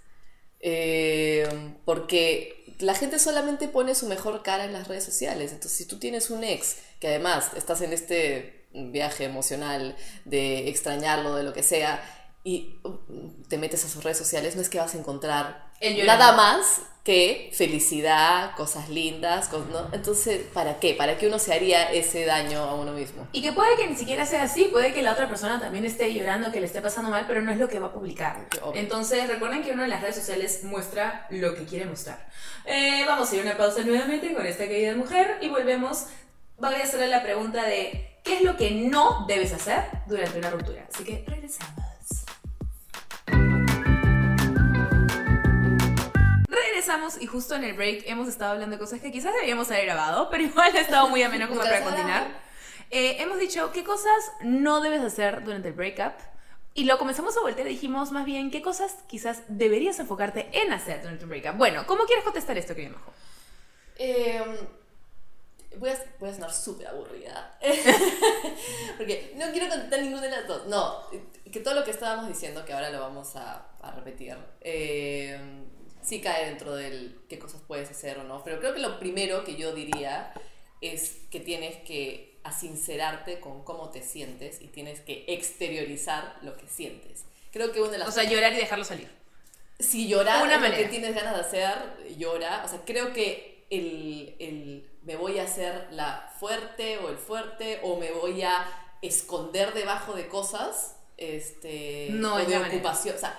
[0.60, 1.46] Eh,
[1.84, 5.52] porque la gente solamente pone su mejor cara en las redes sociales.
[5.52, 9.94] Entonces, si tú tienes un ex, que además estás en este viaje emocional
[10.24, 12.02] de extrañarlo, de lo que sea,
[12.44, 12.92] y uh,
[13.48, 16.82] te metes a sus redes sociales, no es que vas a encontrar El nada más
[17.02, 19.88] que felicidad, cosas lindas, cos- ¿no?
[19.92, 20.94] Entonces, ¿para qué?
[20.94, 23.26] ¿Para qué uno se haría ese daño a uno mismo?
[23.32, 26.12] Y que puede que ni siquiera sea así, puede que la otra persona también esté
[26.14, 28.46] llorando, que le esté pasando mal, pero no es lo que va a publicar.
[28.62, 28.80] Obvio.
[28.80, 32.26] Entonces, recuerden que uno en las redes sociales muestra lo que quiere mostrar.
[32.64, 36.06] Eh, vamos a ir a una pausa nuevamente con esta querida mujer y volvemos.
[36.56, 40.48] Voy a hacerle la pregunta de ¿qué es lo que no debes hacer durante una
[40.50, 40.86] ruptura?
[40.92, 41.74] Así que regresamos.
[46.84, 49.86] Regresamos y justo en el break hemos estado hablando de cosas que quizás debíamos haber
[49.86, 52.26] grabado, pero igual ha estado muy ameno como para continuar.
[52.90, 56.12] Eh, hemos dicho qué cosas no debes hacer durante el breakup
[56.74, 60.74] y lo comenzamos a voltear y dijimos más bien qué cosas quizás deberías enfocarte en
[60.74, 61.56] hacer durante un breakup.
[61.56, 63.14] Bueno, ¿cómo quieres contestar esto, querido Majo?
[63.96, 64.42] Eh,
[65.78, 67.58] voy, a, voy a sonar súper aburrida.
[68.98, 70.66] Porque no quiero contestar ninguna de las dos.
[70.66, 70.98] No,
[71.50, 75.64] que todo lo que estábamos diciendo, que ahora lo vamos a, a repetir, eh,
[76.04, 78.42] sí cae dentro del qué cosas puedes hacer o no.
[78.44, 80.32] Pero creo que lo primero que yo diría
[80.80, 86.68] es que tienes que asincerarte con cómo te sientes y tienes que exteriorizar lo que
[86.68, 87.24] sientes.
[87.52, 89.10] Creo que una de las O sea, llorar y dejarlo salir.
[89.78, 92.62] si llorar Una es lo que tienes ganas de hacer, llora.
[92.64, 97.80] O sea, creo que el, el me voy a hacer la fuerte o el fuerte
[97.82, 98.66] o me voy a
[99.02, 102.68] esconder debajo de cosas este, No o de manera.
[102.68, 103.16] ocupación.
[103.16, 103.38] O sea,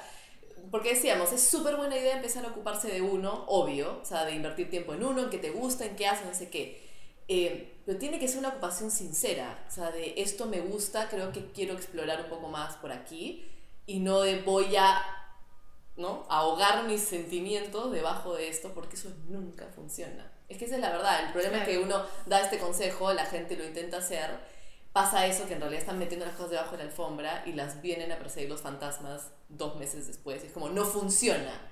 [0.76, 4.34] porque decíamos, es súper buena idea empezar a ocuparse de uno, obvio, o sea, de
[4.36, 6.86] invertir tiempo en uno, en que te gusta, en qué haces, no sé qué.
[7.30, 11.32] Eh, pero tiene que ser una ocupación sincera, o sea, de esto me gusta, creo
[11.32, 13.50] que quiero explorar un poco más por aquí
[13.86, 15.02] y no de voy a
[15.96, 16.26] ¿no?
[16.30, 20.30] ahogar mis sentimientos debajo de esto porque eso nunca funciona.
[20.50, 21.86] Es que esa es la verdad, el problema es que Claro.
[21.86, 24.30] uno da este consejo, la gente lo intenta hacer,
[24.96, 27.82] pasa eso que en realidad están metiendo las cosas debajo de la alfombra y las
[27.82, 30.42] vienen a perseguir los fantasmas dos meses después.
[30.42, 31.70] Es como, no funciona.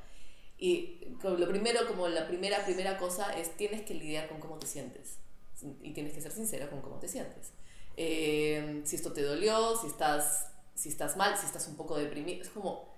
[0.58, 4.68] Y lo primero, como la primera, primera cosa es tienes que lidiar con cómo te
[4.68, 5.20] sientes.
[5.82, 7.54] Y tienes que ser sincera con cómo te sientes.
[7.96, 12.42] Eh, si esto te dolió, si estás, si estás mal, si estás un poco deprimido,
[12.42, 12.90] es como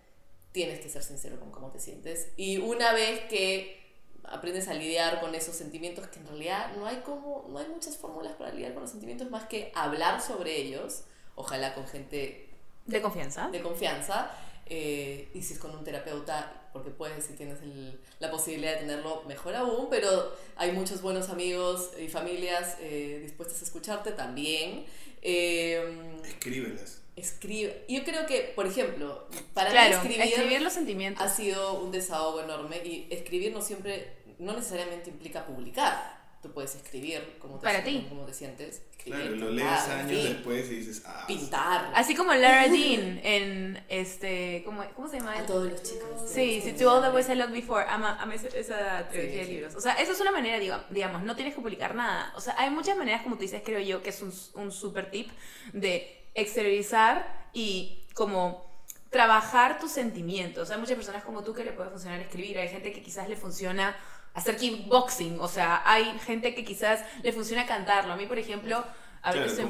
[0.51, 2.31] tienes que ser sincero con cómo te sientes.
[2.35, 3.84] Y una vez que
[4.29, 7.97] aprendes a lidiar con esos sentimientos, que en realidad no hay, como, no hay muchas
[7.97, 11.01] fórmulas para lidiar con los sentimientos más que hablar sobre ellos,
[11.35, 12.49] ojalá con gente
[12.85, 13.49] De confianza.
[13.49, 14.31] de confianza,
[14.67, 18.79] eh, y si es con un terapeuta, porque puedes, si tienes el- la posibilidad de
[18.79, 24.85] tenerlo, mejor aún, pero hay muchos buenos amigos y familias eh, dispuestas a escucharte también.
[25.21, 27.01] Eh, Escríbelas.
[27.15, 27.85] Escribe.
[27.87, 31.23] Yo creo que, por ejemplo, para Claro, mí escribir, escribir, los sentimientos.
[31.25, 36.15] ha sido un desahogo enorme y escribir no siempre, no necesariamente implica publicar.
[36.41, 38.09] Tú puedes escribir cómo te, Para sientes, ti.
[38.09, 38.81] cómo te sientes.
[39.03, 41.91] Claro, Escribir, lo lees años después y dices, ah, Pintar.
[41.95, 44.61] Así como Lara Dean en este.
[44.63, 45.39] ¿Cómo, cómo se llama?
[45.39, 46.07] A todos los chicos.
[46.31, 47.85] Sí, sí, To All the Boys I Loved Before.
[47.89, 49.51] Ama, ama esa, esa trilogía de sí.
[49.53, 49.75] libros.
[49.75, 52.31] O sea, eso es una manera, diga- digamos, no tienes que publicar nada.
[52.35, 55.09] O sea, hay muchas maneras, como tú dices, creo yo, que es un, un super
[55.09, 55.29] tip
[55.73, 58.65] de exteriorizar y como
[59.09, 60.69] trabajar tus sentimientos.
[60.71, 62.59] Hay muchas personas como tú que le puede funcionar escribir.
[62.59, 63.95] Hay gente que quizás le funciona
[64.33, 65.39] hacer kickboxing.
[65.39, 68.13] O sea, hay gente que quizás le funciona cantarlo.
[68.13, 68.83] A mí, por ejemplo,
[69.23, 69.65] a Claro, veces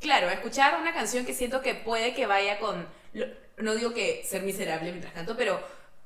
[0.00, 2.86] Claro, escuchar una canción que siento que puede que vaya con,
[3.58, 5.60] no digo que ser miserable mientras canto, pero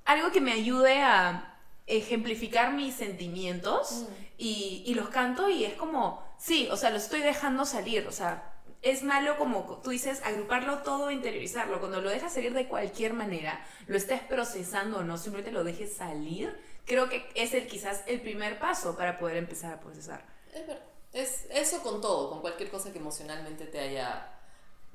[0.05, 6.27] algo que me ayude a ejemplificar mis sentimientos y, y los canto y es como,
[6.39, 8.54] sí, o sea, lo estoy dejando salir, o sea,
[8.85, 13.67] es malo como tú dices, agruparlo todo, interiorizarlo, cuando lo dejas salir de cualquier manera,
[13.87, 16.55] lo estés procesando o no, simplemente lo dejes salir,
[16.85, 20.25] creo que es el quizás el primer paso para poder empezar a procesar.
[20.53, 20.85] Es verdad.
[21.15, 24.33] Es eso con todo, con cualquier cosa que emocionalmente te haya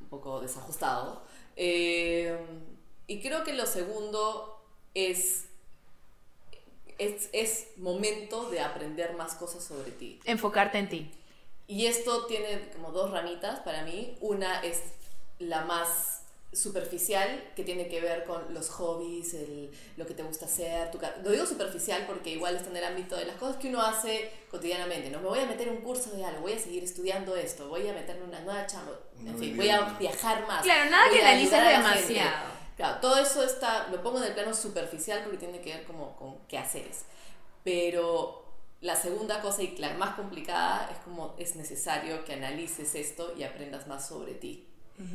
[0.02, 1.24] un poco desajustado.
[1.56, 2.38] Eh,
[3.08, 4.62] y creo que lo segundo
[4.94, 5.46] es,
[6.98, 10.20] es, es momento de aprender más cosas sobre ti.
[10.26, 11.12] Enfocarte en ti.
[11.70, 14.18] Y esto tiene como dos ramitas para mí.
[14.22, 14.82] Una es
[15.38, 20.46] la más superficial que tiene que ver con los hobbies, el, lo que te gusta
[20.46, 20.90] hacer.
[20.90, 23.84] Tu, lo digo superficial porque igual está en el ámbito de las cosas que uno
[23.84, 25.12] hace cotidianamente.
[25.12, 27.88] No me voy a meter un curso de algo, voy a seguir estudiando esto, voy
[27.88, 28.94] a meterme en una nueva chamba,
[29.24, 30.64] en fin, voy a viajar más.
[30.64, 32.48] Claro, nada que analices demasiado.
[32.78, 36.16] Claro, todo eso está, lo pongo en el plano superficial porque tiene que ver como
[36.16, 37.04] con qué haceres.
[37.64, 38.39] Pero
[38.82, 43.44] la segunda cosa y la más complicada es como es necesario que analices esto y
[43.44, 44.66] aprendas más sobre ti.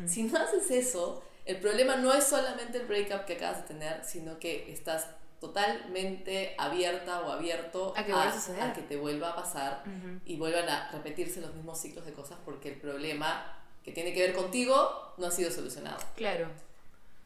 [0.06, 4.02] Si no haces eso, el problema no es solamente el breakup que acabas de tener,
[4.04, 5.06] sino que estás
[5.40, 8.62] totalmente abierta o abierto A que vuelva a suceder.
[8.62, 9.84] a que te vuelva a pasar
[10.24, 14.20] y vuelvan a repetirse los mismos ciclos de cosas porque el problema que tiene que
[14.20, 15.98] ver contigo no ha sido solucionado.
[16.16, 16.48] Claro.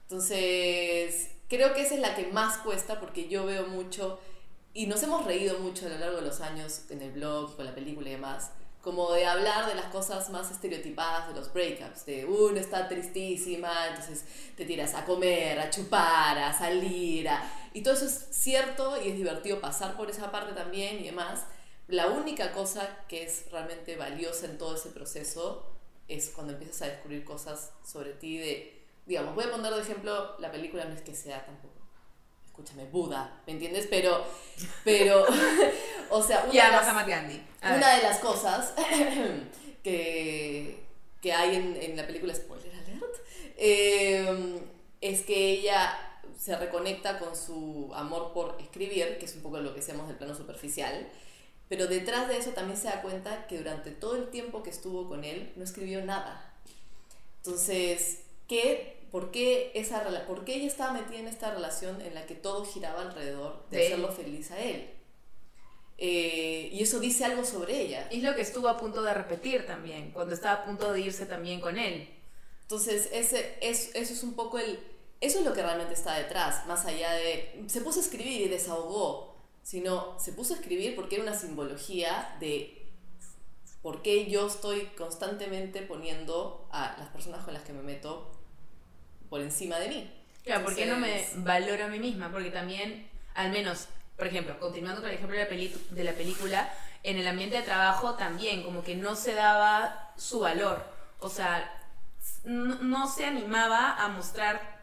[0.02, 4.18] Entonces, creo que esa es la que más cuesta porque yo veo mucho
[4.74, 7.64] y nos hemos reído mucho a lo largo de los años en el blog, con
[7.64, 8.50] la película y demás,
[8.82, 13.88] como de hablar de las cosas más estereotipadas de los breakups, de uno está tristísima,
[13.88, 14.24] entonces
[14.56, 19.08] te tiras a comer, a chupar, a salir, a- y todo eso es cierto y
[19.10, 21.44] es divertido pasar por esa parte también y demás.
[21.88, 25.66] La única cosa que es realmente valiosa en todo ese proceso
[26.06, 30.38] es cuando empiezas a descubrir cosas sobre ti de, digamos, voy a poner de ejemplo,
[30.38, 31.74] la película no es que sea tampoco,
[32.58, 33.86] escúchame, Buda, ¿me entiendes?
[33.88, 34.24] Pero,
[34.82, 35.24] pero,
[36.10, 37.42] o sea, una, Ya, de, las, Gandhi.
[37.62, 38.74] Una de las cosas
[39.84, 40.80] que,
[41.22, 43.14] que hay en, en la película, spoiler alert,
[43.56, 44.60] eh,
[45.00, 45.96] es que ella
[46.36, 50.16] se reconecta con su amor por escribir, que es un poco lo que decíamos del
[50.16, 51.08] plano superficial,
[51.68, 55.08] pero detrás de eso también se da cuenta que durante todo el tiempo que estuvo
[55.08, 56.52] con él no escribió nada.
[57.44, 62.26] Entonces, ¿qué, por, qué esa, ¿por qué ella estaba metida en esta relación en la
[62.26, 63.92] que todo giraba alrededor de, De él.
[63.92, 64.90] hacerlo feliz a él?
[66.00, 68.08] Eh, y eso dice algo sobre ella.
[68.10, 71.00] Y es lo que estuvo a punto de repetir también, cuando estaba a punto de
[71.00, 72.08] irse también con él.
[72.62, 74.78] Entonces, ese, es, eso es un poco el...
[75.20, 77.64] Eso es lo que realmente está detrás, más allá de...
[77.66, 82.36] Se puso a escribir y desahogó, sino se puso a escribir porque era una simbología
[82.38, 82.86] de
[83.82, 88.37] por qué yo estoy constantemente poniendo a las personas con las que me meto
[89.28, 90.14] por encima de mí.
[90.44, 92.30] Claro, ¿por qué no me valoro a mí misma?
[92.30, 96.12] Porque también, al menos, por ejemplo, continuando con el ejemplo de la, peli- de la
[96.12, 96.72] película,
[97.02, 100.82] en el ambiente de trabajo también, como que no se daba su valor.
[101.20, 101.70] O sea,
[102.44, 104.78] no, no se animaba a mostrar.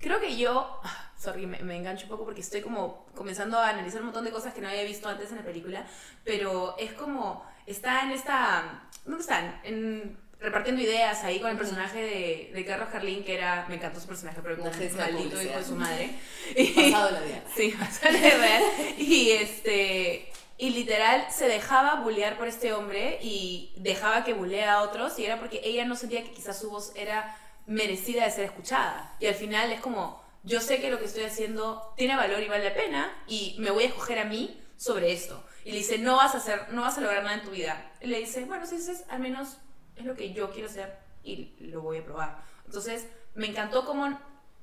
[0.00, 0.80] Creo que yo.
[0.84, 4.24] ah, Sorry, me, me engancho un poco porque estoy como comenzando a analizar un montón
[4.24, 5.84] de cosas que no había visto antes en la película.
[6.24, 7.44] Pero es como.
[7.66, 8.82] Está en esta.
[9.04, 9.60] ¿Dónde están?
[9.64, 13.66] En, repartiendo ideas ahí con el personaje de, de Carlos Carlín, que era.
[13.68, 16.10] Me encantó su personaje, pero como Una un maldito hijo de su madre.
[16.74, 17.42] Pasado la vida.
[17.56, 18.62] Sí, bastante real.
[18.98, 20.30] Y este.
[20.60, 25.24] Y literal se dejaba bullear por este hombre y dejaba que bulea a otros y
[25.24, 29.14] era porque ella no sentía que quizás su voz era merecida de ser escuchada.
[29.20, 32.48] Y al final es como, yo sé que lo que estoy haciendo tiene valor y
[32.48, 35.44] vale la pena y me voy a escoger a mí sobre esto.
[35.64, 37.92] Y le dice, no vas a hacer, no vas a lograr nada en tu vida.
[38.00, 39.58] Y le dice, bueno, si dices, al menos
[40.00, 42.42] es lo que yo quiero hacer y lo voy a probar.
[42.66, 44.18] Entonces, me encantó como,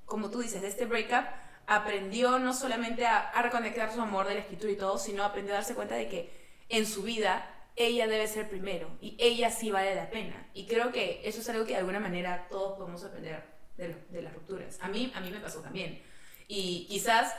[0.06, 1.26] como tú dices, de este breakup,
[1.68, 5.54] aprendió no solamente a, a reconectar su amor de la escritura y todo, sino aprendió
[5.54, 6.32] a darse cuenta de que
[6.70, 10.48] en su vida ella debe ser primero y ella sí vale la pena.
[10.54, 13.44] Y creo que eso es algo que de alguna manera todos podemos aprender
[13.78, 14.78] de, lo- de las rupturas.
[14.82, 16.02] A mí, a mí me pasó también.
[16.48, 17.34] Y quizás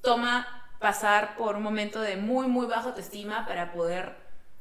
[0.00, 0.46] toma
[0.80, 4.14] pasar por un momento de muy, muy baja autoestima para poder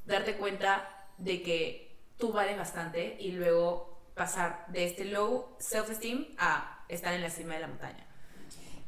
[0.05, 1.84] darte cuenta de que
[2.17, 7.55] tú vales bastante y luego pasar de este low self-esteem a estar en la cima
[7.55, 8.05] de la montaña.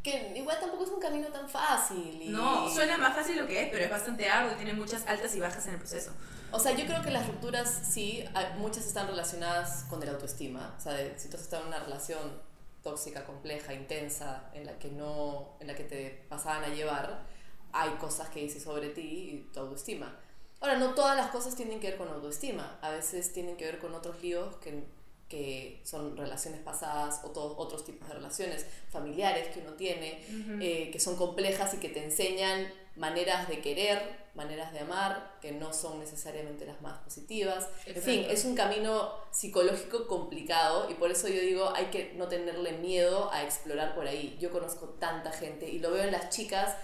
[0.04, 2.22] Que igual tampoco es un camino tan fácil.
[2.22, 5.06] y- No, suena más fácil lo que es, pero es bastante arduo y tiene muchas
[5.08, 6.12] altas y bajas en el proceso.
[6.52, 8.24] O sea, yo creo que las rupturas sí,
[8.58, 10.74] muchas están relacionadas con el autoestima.
[10.78, 12.42] O sea, de- si tú has estado en una relación
[12.84, 17.26] tóxica, compleja, intensa, en la que no, en la que te pasaban a llevar,
[17.74, 20.16] hay cosas que dices sobre ti y tu autoestima.
[20.60, 22.80] Ahora, no todas las cosas tienen que ver con autoestima.
[22.82, 24.84] A veces tienen que ver con otros líos que,
[25.30, 30.20] que son relaciones pasadas o todos otros tipos de relaciones familiares que uno tiene,
[30.62, 35.52] eh, que son complejas y que te enseñan maneras de querer, maneras de amar, que
[35.52, 37.68] no son necesariamente las más positivas.
[37.86, 42.28] En fin, es un camino psicológico complicado y por eso yo digo, hay que no
[42.28, 44.38] tenerle miedo a explorar por ahí.
[44.40, 46.76] Yo conozco tanta gente y lo veo en las chicas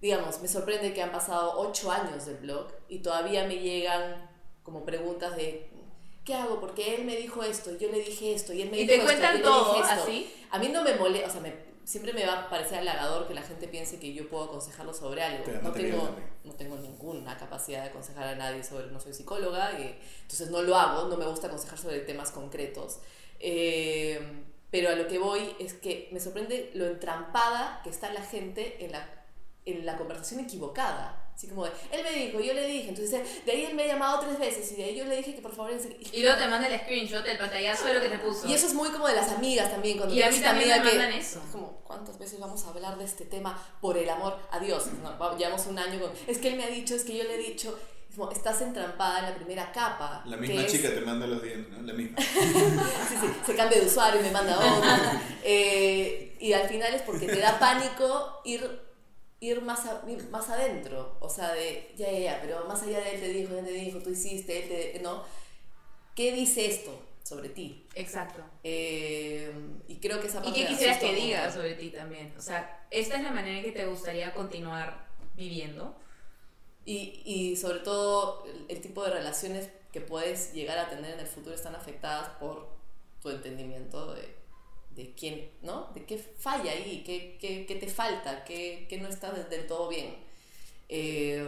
[0.00, 4.28] digamos, me sorprende que han pasado ocho años del blog y todavía me llegan
[4.62, 5.70] como preguntas de
[6.26, 6.60] ¿qué hago?
[6.60, 8.88] Porque él me dijo esto, y yo le dije esto, y él me Y dijo
[8.88, 10.02] te esto, cuentan yo le dije todo, esto".
[10.02, 10.34] así.
[10.50, 13.34] A mí no me molesta, o sea, me, siempre me va a parecer halagador que
[13.34, 15.44] la gente piense que yo puedo aconsejarlo sobre algo.
[15.44, 16.10] Pero no, no te tengo,
[16.44, 20.62] no tengo ninguna capacidad de aconsejar a nadie sobre, no soy psicóloga, y, entonces no
[20.62, 22.98] lo hago, no me gusta aconsejar sobre temas concretos.
[23.38, 24.42] Eh,
[24.72, 28.84] pero a lo que voy es que me sorprende lo entrampada que está la gente
[28.84, 29.08] en la,
[29.66, 31.22] en la conversación equivocada.
[31.34, 33.86] Así como de, él me dijo, yo le dije, entonces de ahí él me ha
[33.88, 35.70] llamado tres veces y de ahí yo le dije que por favor...
[36.12, 38.48] Y luego te manda el screenshot del pantallazo de lo que te puso.
[38.48, 40.84] Y eso es muy como de las amigas también, cuando Y a mí también amiga
[40.84, 40.96] me que...
[40.98, 41.42] mandan eso.
[41.44, 44.86] Es como, ¿cuántas veces vamos a hablar de este tema por el amor a Dios?
[45.02, 47.24] No, va- llevamos un año con, es que él me ha dicho, es que yo
[47.24, 47.78] le he dicho...
[48.08, 50.22] Es como, estás entrampada en la primera capa.
[50.24, 51.82] La que misma es- chica te manda los dientes, ¿no?
[51.82, 52.16] La misma.
[53.08, 54.90] Sí, sí, se cambia de usuario y me manda otro.
[55.48, 58.85] Eh, y al final es porque te da pánico ir,
[59.40, 61.16] ir, más, a- ir más adentro.
[61.20, 63.72] O sea, de, ya, ya, ya, pero más allá de él te dijo, él te
[63.72, 65.00] dijo, tú hiciste, él te...
[65.00, 65.24] ¿No?
[66.14, 67.86] ¿Qué dice esto sobre ti?
[67.94, 68.42] Exacto.
[68.64, 69.52] Eh,
[69.88, 72.32] y creo que esa ¿Y parte qué quisieras que diga sobre ti también?
[72.38, 75.94] O sea, ¿esta es la manera en que te gustaría continuar viviendo?
[76.84, 81.20] Y, y sobre todo el, el tipo de relaciones que puedes llegar a tener en
[81.20, 82.68] el futuro están afectadas por
[83.20, 84.34] tu entendimiento de,
[84.96, 85.90] de quién, ¿no?
[85.94, 89.88] De qué falla ahí, qué, qué, qué te falta, qué, qué no está del- todo
[89.88, 90.16] bien.
[90.88, 91.46] Eh,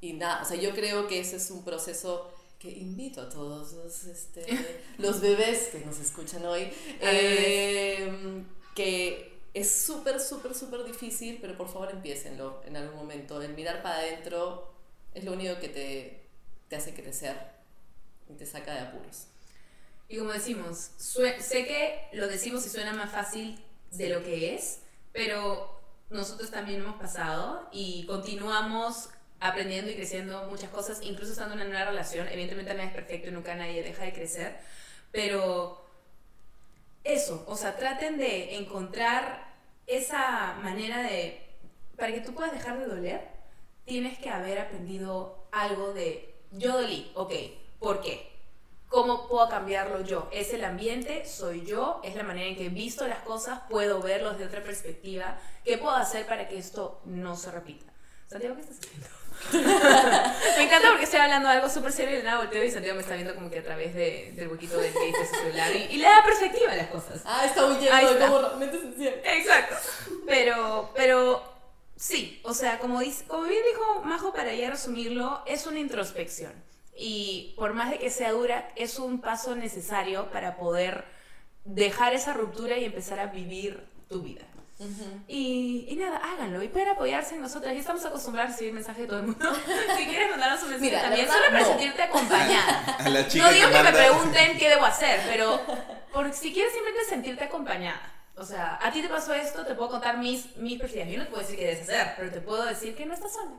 [0.00, 3.72] y nada, o sea, yo creo que ese es un proceso que invito a todos
[3.72, 4.44] los, este,
[4.98, 6.68] los bebés que nos escuchan hoy,
[7.00, 8.42] eh,
[8.74, 13.40] que es súper, súper, súper difícil, pero por favor empiecenlo en algún momento.
[13.40, 14.70] El mirar para adentro
[15.14, 16.20] es lo único que te,
[16.68, 17.36] te hace crecer
[18.28, 19.26] y te saca de apuros.
[20.08, 23.58] Y como decimos, sé que lo decimos y suena más fácil
[23.90, 24.80] de lo que es,
[25.12, 25.80] pero
[26.10, 29.08] nosotros también hemos pasado y continuamos
[29.40, 32.28] aprendiendo y creciendo muchas cosas, incluso estando en una nueva relación.
[32.28, 34.56] Evidentemente nada es perfecto y nunca nadie deja de crecer,
[35.10, 35.84] pero
[37.04, 39.54] eso, o sea, traten de encontrar
[39.86, 41.40] esa manera de,
[41.96, 43.28] para que tú puedas dejar de doler,
[43.84, 47.32] tienes que haber aprendido algo de, yo dolí, ok,
[47.78, 48.35] ¿por qué?
[48.88, 50.28] ¿Cómo puedo cambiarlo yo?
[50.32, 54.00] Es el ambiente, soy yo, es la manera en que he visto las cosas, puedo
[54.00, 55.36] verlos de otra perspectiva.
[55.64, 57.92] ¿Qué puedo hacer para que esto no se repita?
[58.28, 59.08] Santiago, ¿qué estás haciendo?
[60.56, 62.96] me encanta porque estoy hablando de algo súper serio y de nada volteo y Santiago
[62.96, 65.82] me está viendo como que a través de- del huequito del que su celular y,
[65.94, 67.20] y le da perspectiva a las cosas.
[67.26, 69.38] Ah, está huyendo de cómo realmente se siente.
[69.38, 69.76] Exacto.
[70.26, 71.42] Pero, pero
[71.96, 76.52] sí, o sea, como, dice, como bien dijo Majo, para ya resumirlo, es una introspección.
[76.98, 81.04] Y por más de que sea dura, es un paso necesario para poder
[81.64, 84.46] dejar esa ruptura y empezar a vivir tu vida.
[85.26, 87.72] Y, y nada, háganlo y pueden apoyarse en nosotras.
[87.72, 89.54] Ya estamos acostumbrados a recibir mensajes de todo el mundo.
[89.96, 91.66] si quieres mandarnos un mensaje Mira, también, solo para no.
[91.66, 92.96] sentirte acompañada.
[92.98, 95.60] A la chica No digo que que me pregunten qué debo hacer, pero
[96.12, 98.12] por, si quieres simplemente sentirte acompañada.
[98.36, 101.10] O sea, a ti te pasó esto, te puedo contar mis, mis perspectivas.
[101.10, 103.32] Yo no te puedo decir qué debes hacer, pero te puedo decir que no estás
[103.32, 103.52] sola.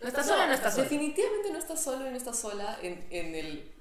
[0.00, 0.84] No estás sola, no estás sola.
[0.84, 3.72] Definitivamente no estás solo y no estás sola en, en el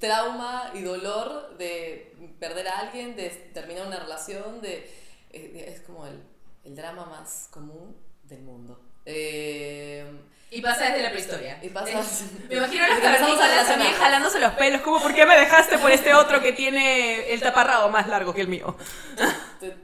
[0.00, 4.90] trauma y dolor de perder a alguien, de terminar una relación, de,
[5.32, 6.22] eh, es como el,
[6.64, 8.78] el drama más común del mundo.
[9.06, 10.04] Eh,
[10.50, 11.58] Y pasa desde la prehistoria.
[11.62, 15.38] Y pasa- Eh, me imagino las cavernícolas también jalándose los pelos, como ¿por qué me
[15.38, 18.76] dejaste por este otro que tiene el taparrabo más largo que el mío?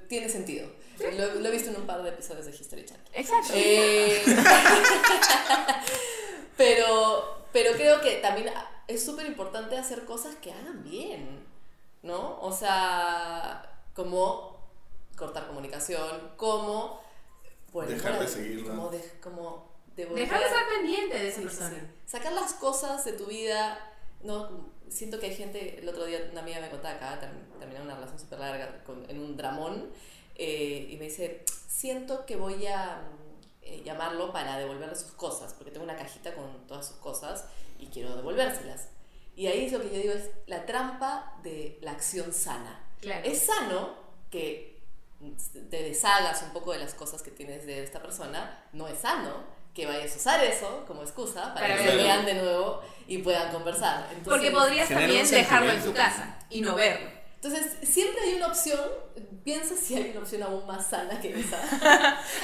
[0.08, 0.68] tiene sentido.
[1.16, 3.06] Lo, lo he visto en un par de episodios de History Channel.
[3.12, 3.52] Exacto.
[3.54, 4.22] Eh,
[6.56, 8.52] pero, pero creo que también
[8.86, 11.44] es súper importante hacer cosas que hagan bien,
[12.02, 12.40] ¿no?
[12.40, 14.58] O sea, como
[15.16, 17.00] cortar comunicación, como...
[17.72, 18.68] bueno, Dejar de seguirla.
[18.70, 21.70] Como, de- como devolver- Dejar de estar pendiente de esa Sí, sí, persona.
[21.70, 21.76] sí.
[22.06, 23.78] Sacar las cosas de tu vida,
[24.22, 24.68] ¿no?
[24.88, 27.94] Siento que hay gente, el otro día una amiga me contaba acá, term- terminé una
[27.94, 29.90] relación súper larga con- en un dramón,
[30.38, 33.02] eh, y me dice, siento que voy a
[33.60, 37.44] eh, llamarlo para devolverle sus cosas, porque tengo una cajita con todas sus cosas
[37.78, 38.88] y quiero devolvérselas.
[39.36, 42.84] Y ahí es lo que yo digo, es la trampa de la acción sana.
[43.00, 43.28] Claro.
[43.28, 43.96] Es sano
[44.30, 44.80] que
[45.70, 49.58] te deshagas un poco de las cosas que tienes de esta persona, no es sano
[49.74, 53.18] que vayas a usar eso como excusa para, Para que se vean de nuevo y
[53.18, 54.08] puedan conversar.
[54.10, 57.17] Entonces, Porque podrías también dejarlo en tu casa y no verlo.
[57.40, 58.80] Entonces, siempre hay una opción,
[59.44, 61.56] piensa si hay una opción aún más sana que esa.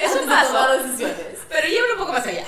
[0.01, 0.53] Es un paso.
[0.53, 1.38] tomar decisiones.
[1.49, 2.47] Pero llévalo un poco más allá.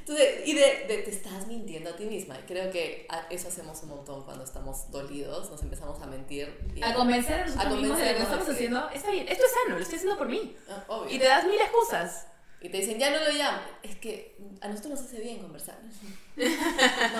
[0.00, 2.34] Entonces, y de, de te estás mintiendo a ti misma.
[2.38, 6.58] Y creo que a- eso hacemos un montón cuando estamos dolidos, nos empezamos a mentir.
[6.74, 9.28] y- A convencer a nosotros A mismos de lo que estamos haciendo está bien.
[9.28, 10.56] Esto es sano, lo estoy haciendo por mí.
[10.68, 11.14] Ah, obvio.
[11.14, 12.26] Y te das mil excusas.
[12.60, 13.60] Y te dicen, ya no lo llamo.
[13.82, 15.78] Es que a nosotros nos hace bien conversar.
[16.36, 16.44] No,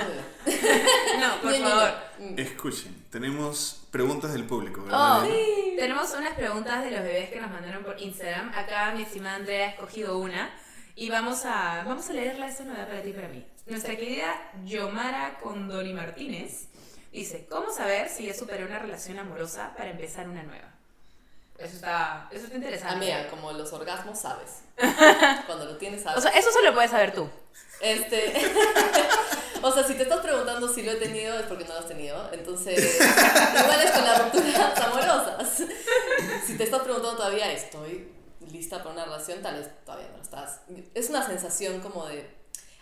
[0.09, 0.82] bebé.
[1.18, 1.95] No, por favor.
[2.18, 2.39] Mm.
[2.39, 5.24] Escuchen, tenemos preguntas del público, Oh, ¿verdad?
[5.76, 8.53] tenemos unas preguntas de los bebés que nos mandaron por Instagram.
[8.55, 10.51] Acá mi estimada Andrea ha escogido una
[10.95, 12.49] y vamos a, vamos a leerla.
[12.49, 13.45] Esta es nueva para ti y para mí.
[13.66, 14.34] Nuestra querida
[14.64, 16.68] Yomara Condoli Martínez
[17.12, 20.74] Dice, ¿cómo saber si ya superé una relación amorosa para empezar una nueva?
[21.59, 23.12] Eso está, eso está interesante.
[23.12, 24.62] Amiga, como los orgasmos sabes.
[25.46, 26.18] Cuando lo tienes sabes.
[26.18, 27.28] O sea, eso solo puedes saber tú.
[27.80, 28.32] Este,
[29.62, 31.88] o sea, si te estás preguntando si lo he tenido es porque no lo has
[31.88, 32.30] tenido.
[32.32, 35.62] Entonces, igual es con las rupturas amorosas.
[36.46, 38.12] Si te estás preguntando todavía, estoy
[38.52, 40.61] lista para una relación, tal vez todavía no lo estás.
[40.94, 42.30] Es una sensación como de,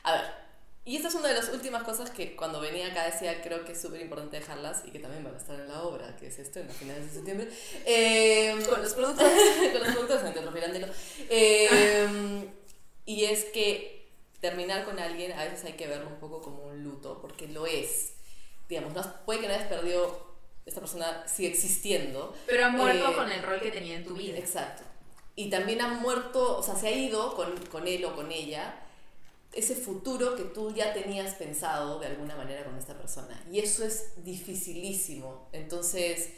[0.03, 0.45] a ver,
[0.87, 3.72] y esta es una de las últimas cosas que cuando venía acá decía, creo que
[3.72, 6.39] es súper importante dejarlas y que también van a estar en la obra, que es
[6.39, 7.49] esto, en las finales de septiembre.
[7.84, 9.26] Eh, Con los productos.
[9.72, 10.97] con los productos.
[11.28, 12.49] Eh,
[13.05, 16.84] y es que terminar con alguien a veces hay que verlo un poco como un
[16.84, 18.12] luto, porque lo es.
[18.68, 22.32] Digamos, no, puede que no hayas perdido, esta persona sigue existiendo.
[22.47, 24.39] Pero ha muerto Eh, con el rol que tenía en tu vida.
[24.39, 24.84] Exacto.
[25.34, 28.86] Y también ha muerto, o sea, se ha ido con, con él o con ella
[29.53, 33.42] ese futuro que tú ya tenías pensado de alguna manera con esta persona.
[33.51, 35.49] Y eso es dificilísimo.
[35.53, 36.30] Entonces,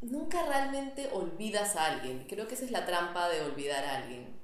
[0.00, 2.26] nunca realmente olvidas a alguien.
[2.28, 4.34] Creo que esa es la trampa de olvidar a alguien.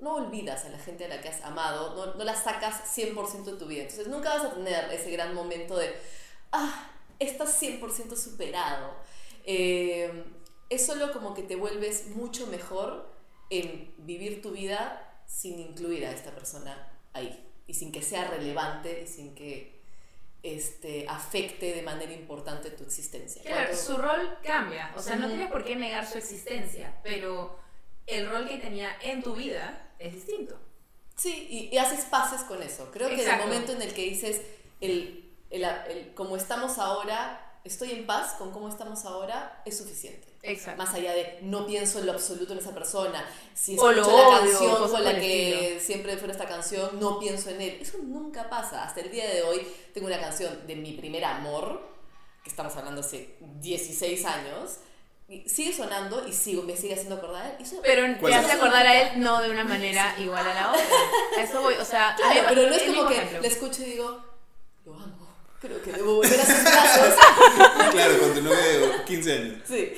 [0.00, 3.44] No olvidas a la gente a la que has amado, no, no la sacas 100%
[3.44, 3.82] de tu vida.
[3.82, 5.94] Entonces, nunca vas a tener ese gran momento de,
[6.52, 8.94] ah, estás 100% superado.
[9.44, 10.24] Eh,
[10.68, 13.08] es solo como que te vuelves mucho mejor
[13.48, 19.02] en vivir tu vida sin incluir a esta persona ahí y sin que sea relevante
[19.02, 19.76] y sin que
[20.42, 23.42] este, afecte de manera importante tu existencia.
[23.42, 24.92] Claro, Cuando- su rol cambia.
[24.96, 27.58] O sea, no tienes por qué negar su existencia, pero
[28.06, 30.58] el rol que tenía en tu vida es distinto.
[31.16, 32.90] Sí, y, y haces pases con eso.
[32.92, 33.46] Creo que en el Exacto.
[33.48, 34.42] momento en el que dices,
[34.80, 40.26] el, el, el- como estamos ahora, estoy en paz con cómo estamos ahora, es suficiente.
[40.42, 40.82] Exacto.
[40.82, 44.30] Más allá de no pienso en lo absoluto en esa persona, si O lo escucho
[44.30, 47.78] la canción con la que siempre fuera esta canción, no pienso en él.
[47.80, 48.84] Eso nunca pasa.
[48.84, 51.80] Hasta el día de hoy tengo una canción de mi primer amor,
[52.44, 54.76] que estamos hablando hace 16 años,
[55.28, 57.42] y sigue sonando y sigo, me sigue haciendo acordar.
[57.44, 57.56] a él.
[57.58, 60.54] Y eso- Pero ¿Cuál te hace acordar a él no de una manera igual a
[60.54, 60.84] la otra.
[61.38, 63.40] A eso voy, o sea, a Claro, mí- pero no es como que ejemplo.
[63.40, 64.24] le escucho y digo,
[64.84, 65.15] lo amo,
[65.66, 67.14] creo que debo volver a sus brazos.
[67.92, 69.62] Claro, con tu novia de 15 años.
[69.66, 69.92] Sí.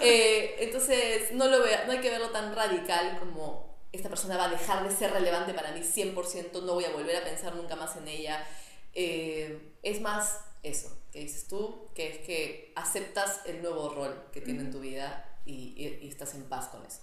[0.00, 4.44] Eh, entonces, no, lo vea, no hay que verlo tan radical como esta persona va
[4.46, 7.76] a dejar de ser relevante para mí 100%, no voy a volver a pensar nunca
[7.76, 8.46] más en ella.
[8.94, 14.40] Eh, es más eso, que dices tú, que es que aceptas el nuevo rol que
[14.40, 17.00] tiene en tu vida y, y- y estás en paz con eso.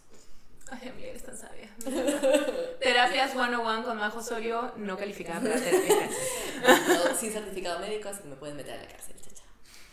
[0.72, 1.70] Ay, amiga, eres tan sabia.
[2.80, 6.10] Terapias 101 con Majo Osorio, no calificada para terapia.
[6.88, 9.44] No, sin certificado médico, así que me pueden meter a la cárcel, chacha.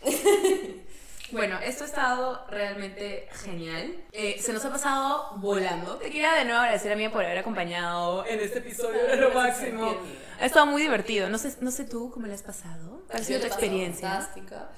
[1.29, 3.93] Bueno, esto ha estado realmente genial.
[4.13, 5.97] Eh, se nos ha pasado volando.
[5.97, 9.31] Te quería de nuevo agradecer a mí por haber acompañado en este episodio de lo
[9.31, 9.97] máximo.
[10.39, 11.27] Ha estado muy divertido.
[11.27, 13.03] No sé, no sé tú cómo le has pasado.
[13.07, 14.09] ¿Cuál ha sido tu experiencia?
[14.09, 14.69] Fantástica.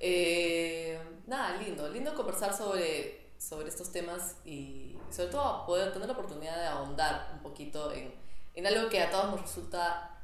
[0.00, 0.98] Eh,
[1.28, 1.88] nada, lindo.
[1.88, 7.30] Lindo conversar sobre, sobre estos temas y sobre todo poder tener la oportunidad de ahondar
[7.34, 8.14] un poquito en,
[8.54, 10.18] en algo que a todos nos resulta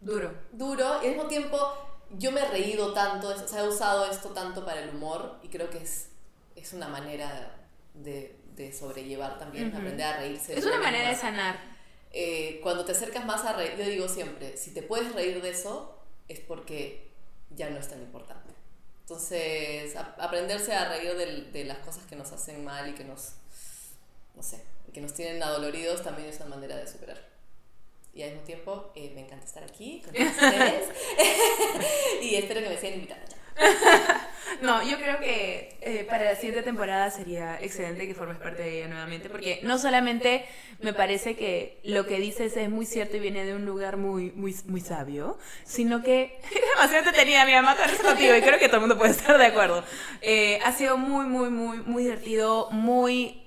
[0.00, 0.32] Duro.
[0.52, 1.58] duro y al mismo tiempo
[2.10, 5.48] yo me he reído tanto, o sea, he usado esto tanto para el humor y
[5.48, 6.10] creo que es,
[6.54, 7.56] es una manera
[7.94, 9.78] de, de sobrellevar también, Ujú.
[9.78, 10.56] aprender a reírse.
[10.56, 11.58] Es de una manera de sanar.
[12.12, 15.50] Eh, cuando te acercas más a reír, yo digo siempre, si te puedes reír de
[15.50, 17.10] eso, es porque
[17.50, 18.52] ya no es tan importante.
[19.00, 23.04] Entonces, a- aprenderse a reír del- de, las cosas que nos hacen mal y que
[23.04, 23.32] nos,
[24.34, 24.62] no sé,
[24.92, 27.18] que nos tienen adoloridos también es una manera de superar.
[28.12, 30.88] Y al mismo tiempo, eh, me encanta estar aquí con ustedes
[32.22, 33.34] y espero que me sigan invitando.
[34.62, 38.78] No, yo creo que eh, para la siguiente temporada sería excelente que formes parte de
[38.78, 40.44] ella nuevamente, porque no solamente
[40.80, 44.30] me parece que lo que dices es muy cierto y viene de un lugar muy,
[44.32, 48.76] muy, muy sabio, sino que es demasiado entretenida, mi mamá contigo y creo que todo
[48.76, 49.84] el mundo puede estar de acuerdo.
[50.22, 53.43] Eh, ha sido muy, muy, muy, muy divertido, muy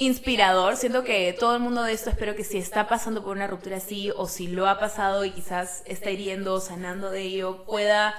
[0.00, 0.76] inspirador.
[0.76, 3.76] Siento que todo el mundo de esto espero que si está pasando por una ruptura
[3.76, 8.14] así o si lo ha pasado y quizás está hiriendo o sanando de ello, pueda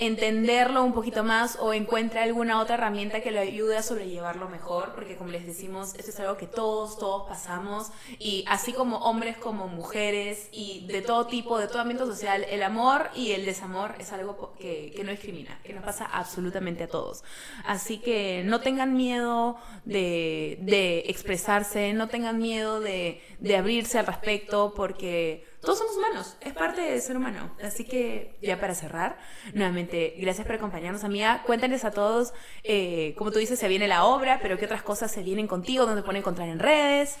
[0.00, 4.94] entenderlo un poquito más o encuentre alguna otra herramienta que le ayude a sobrellevarlo mejor,
[4.94, 9.36] porque como les decimos, esto es algo que todos, todos pasamos y así como hombres
[9.36, 13.94] como mujeres y de todo tipo, de todo ambiente social, el amor y el desamor
[13.98, 17.24] es algo que, que no discrimina, que nos pasa absolutamente a todos.
[17.64, 24.06] Así que no tengan miedo de, de expresarse, no tengan miedo de, de abrirse al
[24.06, 27.50] respecto, porque todos somos humanos, es parte de ser humano.
[27.62, 29.18] Así que ya para cerrar,
[29.54, 31.42] nuevamente, gracias por acompañarnos, amiga.
[31.44, 32.32] Cuéntales a todos,
[32.62, 35.84] eh, como tú dices, se viene la obra, pero qué otras cosas se vienen contigo,
[35.84, 37.16] dónde te pueden encontrar en redes.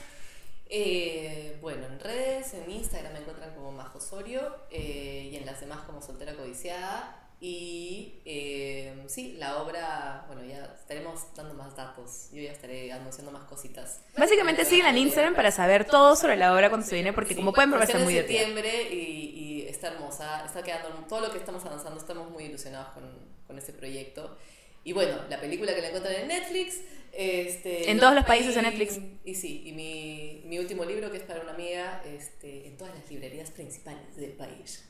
[0.70, 5.60] Eh, bueno, en redes, en Instagram me encuentran como Majo Osorio eh, y en las
[5.60, 7.27] demás como Soltera Codiciada.
[7.40, 12.30] Y eh, sí, la obra, bueno, ya estaremos dando más datos.
[12.32, 14.00] Yo ya estaré anunciando más cositas.
[14.16, 17.52] Básicamente sigan en Instagram para saber todo sobre la obra cuando se viene, porque como
[17.52, 18.38] pueden ver estar muy divertida.
[18.40, 22.88] septiembre y, y está hermosa, está quedando todo lo que estamos avanzando, estamos muy ilusionados
[22.92, 23.04] con,
[23.46, 24.36] con este proyecto.
[24.82, 26.80] Y bueno, la película que la encuentran en Netflix.
[27.12, 28.98] Este, En todos los países en Netflix.
[29.24, 32.94] Y sí, y mi, mi último libro, que es para una amiga, este, en todas
[32.94, 34.84] las librerías principales del país.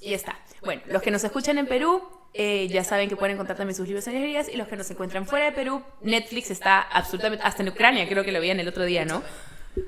[0.00, 0.38] Y está.
[0.62, 2.02] Bueno, los que nos escuchan en Perú
[2.34, 4.90] eh, ya saben que pueden encontrar también sus libros en librerías y los que nos
[4.90, 8.68] encuentran fuera de Perú, Netflix está absolutamente, hasta en Ucrania, creo que lo veían el
[8.68, 9.22] otro día, ¿no?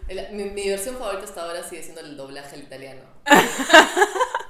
[0.09, 3.01] El- mi, mi versión favorita hasta ahora sigue siendo el doblaje al italiano.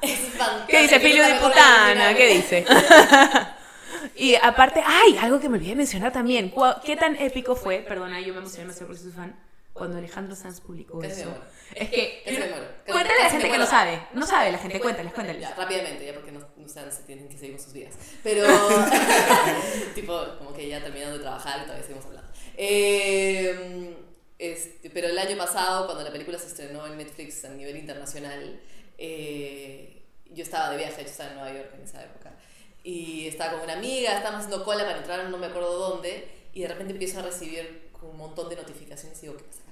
[0.03, 0.67] es fantástico.
[0.69, 2.15] ¿Qué dice Filio de Putana?
[2.15, 2.65] ¿Qué dice?
[4.15, 6.53] Y aparte, ay, algo que me olvidé de mencionar también.
[6.85, 7.79] ¿Qué tan épico fue?
[7.81, 9.37] Perdona, yo me emocioné demasiado porque soy fan.
[9.79, 11.33] Cuando Alejandro Sanz publicó eso.
[11.75, 12.23] Es que.
[12.87, 14.03] Cuéntale a la gente que no sabe.
[14.13, 15.41] No sabe la gente, cuéntales, cuéntales.
[15.41, 17.95] Ya, rápidamente, ya porque no, no se tienen que seguir con sus vidas.
[18.23, 18.47] Pero,
[19.95, 22.31] tipo, como que ya terminando de trabajar y todavía seguimos hablando.
[22.57, 23.97] Eh,
[24.39, 28.61] este, pero el año pasado, cuando la película se estrenó en Netflix a nivel internacional,
[28.97, 32.33] eh, yo estaba de viaje, yo estaba en Nueva York en esa época.
[32.85, 36.63] Y estaba con una amiga, estábamos haciendo cola para entrar, no me acuerdo dónde, y
[36.63, 39.63] de repente empiezo a recibir un montón de notificaciones y digo, ¿qué pasa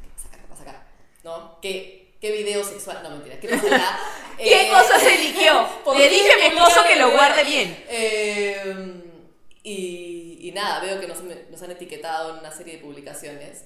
[0.57, 0.87] pasa acá?
[1.25, 1.59] ¿No?
[1.61, 3.01] ¿Qué, qué video sexual?
[3.03, 3.99] No, mentira, ¿qué acá?
[4.39, 5.17] ¿Qué Eh, cosa se?
[5.85, 7.85] ¿por Le dije a mi esposo que lo guarde bien.
[7.89, 9.03] Eh,
[9.63, 13.65] y, y nada, veo que nos, nos han etiquetado en una serie de publicaciones.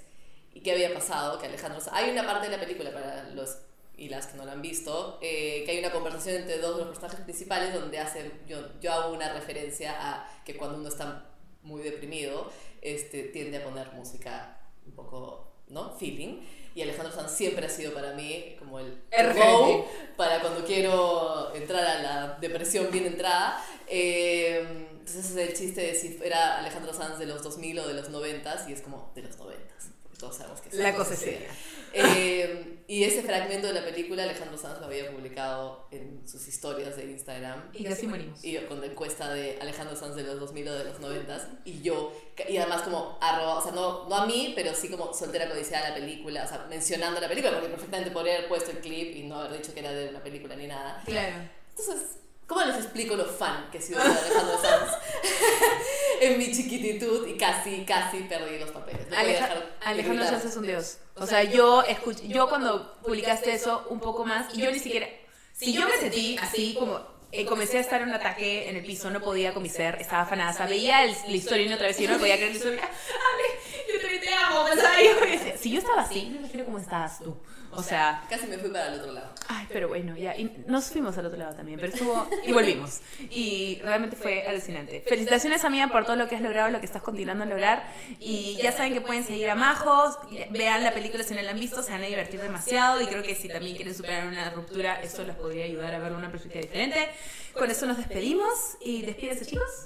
[0.55, 1.39] ¿Y qué había pasado?
[1.39, 1.81] Que Alejandro...
[1.93, 3.59] Hay una parte de la película para los
[3.97, 6.85] y las que no la han visto, eh, que hay una conversación entre dos de
[6.85, 11.27] los personajes principales donde hace, yo, yo hago una referencia a que cuando uno está
[11.63, 15.95] muy deprimido, este, tiende a poner música un poco, ¿no?
[15.99, 16.41] Feeling.
[16.75, 19.03] Y Alejandro Sanz siempre ha sido para mí como el
[19.35, 23.63] go para cuando quiero entrar a la depresión bien entrada.
[23.89, 27.89] Eh, entonces ese es el chiste de si era Alejandro Sanz de los 2000 o
[27.89, 29.71] de los 90 y es como de los 90
[30.03, 31.49] porque todos sabemos que es La cosa es seria.
[31.93, 36.97] Eh, y ese fragmento de la película Alejandro Sanz lo había publicado en sus historias
[36.97, 37.71] de Instagram.
[37.73, 38.45] Y casi morimos.
[38.45, 41.83] Y con la encuesta de Alejandro Sanz de los 2000 o de los 90 y
[41.83, 42.13] yo,
[42.51, 45.89] y además como arroba, o sea, no, no a mí, pero sí como soltera codiciada
[45.91, 49.23] la película, o sea, mencionando la película, porque perfectamente podría haber puesto el clip y
[49.23, 51.03] no haber dicho que era de una película ni nada.
[51.07, 51.35] Claro.
[51.71, 54.91] Entonces, ¿cómo les explico lo fan que he sido de Alejandro Sanz
[56.21, 59.09] en mi chiquititud y casi, casi perdí los papeles?
[59.09, 60.25] No Aleja- de Alejandro.
[60.27, 60.99] Sanz es un dios.
[61.17, 65.07] O sea, yo escuché, yo cuando publicaste eso un poco más, y yo ni siquiera,
[65.55, 66.99] si yo me sentí así como,
[67.33, 69.97] eh, comencé a estar en un ataque en el piso, no podía con mi ser,
[70.01, 72.57] estaba afanada, veía el, la historia y otra vez y yo no podía creer la
[72.57, 72.81] historia,
[73.93, 77.37] yo también te amo, decía, Si yo estaba así, no me imagino cómo estabas tú.
[77.73, 79.33] O sea, Casi me fui para el otro lado.
[79.49, 80.37] Ay, pero bueno, ya.
[80.37, 82.29] Y nos fuimos al otro lado también, pero estuvo.
[82.45, 83.01] Y volvimos.
[83.31, 85.03] Y realmente fue alucinante.
[85.07, 87.93] Felicitaciones, amiga, por todo lo que has logrado, lo que estás continuando a lograr.
[88.19, 90.19] Y ya saben que pueden seguir a Majos.
[90.51, 93.01] Vean la película si no la han visto, se van a divertir demasiado.
[93.01, 96.13] Y creo que si también quieren superar una ruptura, eso les podría ayudar a ver
[96.13, 97.09] una perspectiva diferente.
[97.55, 98.77] Con eso nos despedimos.
[98.81, 99.85] Y despídense, chicos.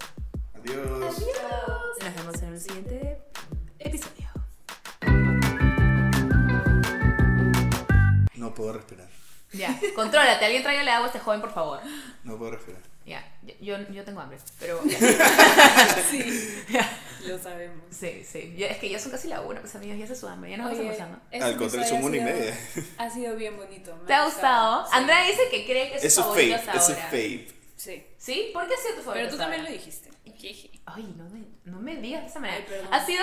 [0.54, 1.18] Adiós.
[2.00, 3.18] Nos vemos en el siguiente
[3.78, 4.23] episodio.
[8.44, 9.08] No puedo respirar.
[9.52, 10.44] Ya, contrólate.
[10.44, 11.80] Alguien tráigale agua a este joven, por favor.
[12.24, 12.80] No puedo respirar.
[13.06, 13.22] Ya,
[13.60, 14.80] yo, yo tengo hambre, pero.
[16.10, 16.90] Sí, Ya.
[17.26, 17.84] lo sabemos.
[17.90, 18.54] Sí, sí.
[18.56, 20.56] Ya- es que ya son casi la una, pues amigos, ya se su hambre, ya
[20.56, 21.20] nos vamos almorzando.
[21.32, 22.58] Al contrario, son una y ha sido- media.
[22.98, 23.96] Ha sido bien bonito.
[23.96, 24.84] me ¿Te ha gustado?
[24.86, 24.90] Sí.
[24.94, 27.04] Andrea dice que cree que es, Es su favorito hasta es su ahora.
[27.06, 27.48] fave.
[27.76, 28.06] Sí.
[28.18, 28.50] ¿Sí?
[28.52, 29.12] ¿Por qué ha sido tu favorito?
[29.26, 30.10] Pero tú también lo dijiste.
[30.86, 32.58] Ay, no me, no me digas de esa manera.
[32.58, 32.88] Ay, perdón.
[32.92, 33.22] ha sido.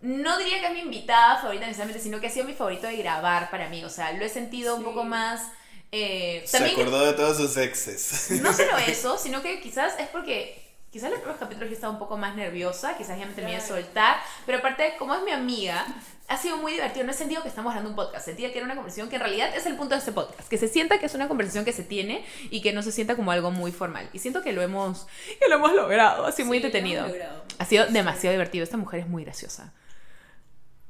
[0.00, 2.96] No diría que es mi invitada favorita necesariamente, sino que ha sido mi favorito de
[2.96, 3.84] grabar para mí.
[3.84, 5.42] O sea, lo he sentido un poco más.
[5.90, 8.40] eh, Se acordó de todos sus exes.
[8.42, 11.98] No solo eso, sino que quizás es porque quizás los primeros capítulos yo estaba un
[11.98, 13.82] poco más nerviosa, quizás ya me tenía que Claro.
[13.82, 15.84] soltar, pero aparte, como es mi amiga,
[16.28, 17.04] ha sido muy divertido.
[17.04, 19.22] No he sentido que estamos hablando un podcast, sentía que era una conversación que en
[19.22, 21.72] realidad es el punto de este podcast, que se sienta que es una conversación que
[21.72, 24.08] se tiene y que no se sienta como algo muy formal.
[24.12, 25.06] Y siento que lo hemos,
[25.40, 27.06] que lo hemos logrado, así muy Sí, lo entretenido.
[27.58, 28.62] Ha sido demasiado divertido.
[28.64, 29.72] Esta mujer es muy graciosa.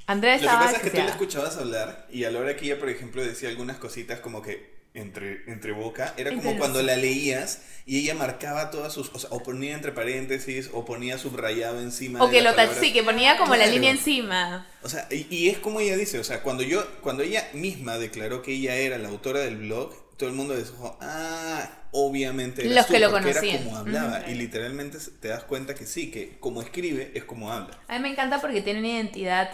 [0.09, 2.56] Andrea Lo que estaba pasa es que tú la escuchabas hablar y a la hora
[2.56, 6.82] que ella, por ejemplo, decía algunas cositas como que entre, entre boca, era como cuando
[6.82, 11.18] la leías y ella marcaba todas sus, o sea, o ponía entre paréntesis o ponía
[11.18, 12.24] subrayado encima.
[12.24, 12.78] O que lo palabras.
[12.80, 14.66] sí, que ponía como la línea encima.
[14.82, 17.98] O sea, y, y es como ella dice, o sea, cuando yo, cuando ella misma
[17.98, 22.74] declaró que ella era la autora del blog, todo el mundo dijo, ah, obviamente eras
[22.74, 23.56] Los tú", que lo conocían.
[23.56, 24.20] era como hablaba.
[24.20, 24.30] Ujú.
[24.30, 27.78] Y literalmente te das cuenta que sí, que como escribe es como habla.
[27.88, 29.50] A mí me encanta porque tiene una identidad.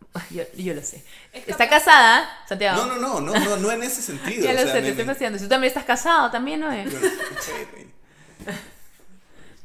[0.30, 1.04] Yo, yo lo sé.
[1.32, 2.86] Es Está casada, Santiago.
[2.86, 4.42] No, no, no, no, no, no en ese sentido.
[4.44, 5.38] Ya o lo sea, sé, te estoy fastidiando.
[5.38, 6.90] Si tú también estás casado, también, ¿no es?
[6.90, 7.08] Bueno.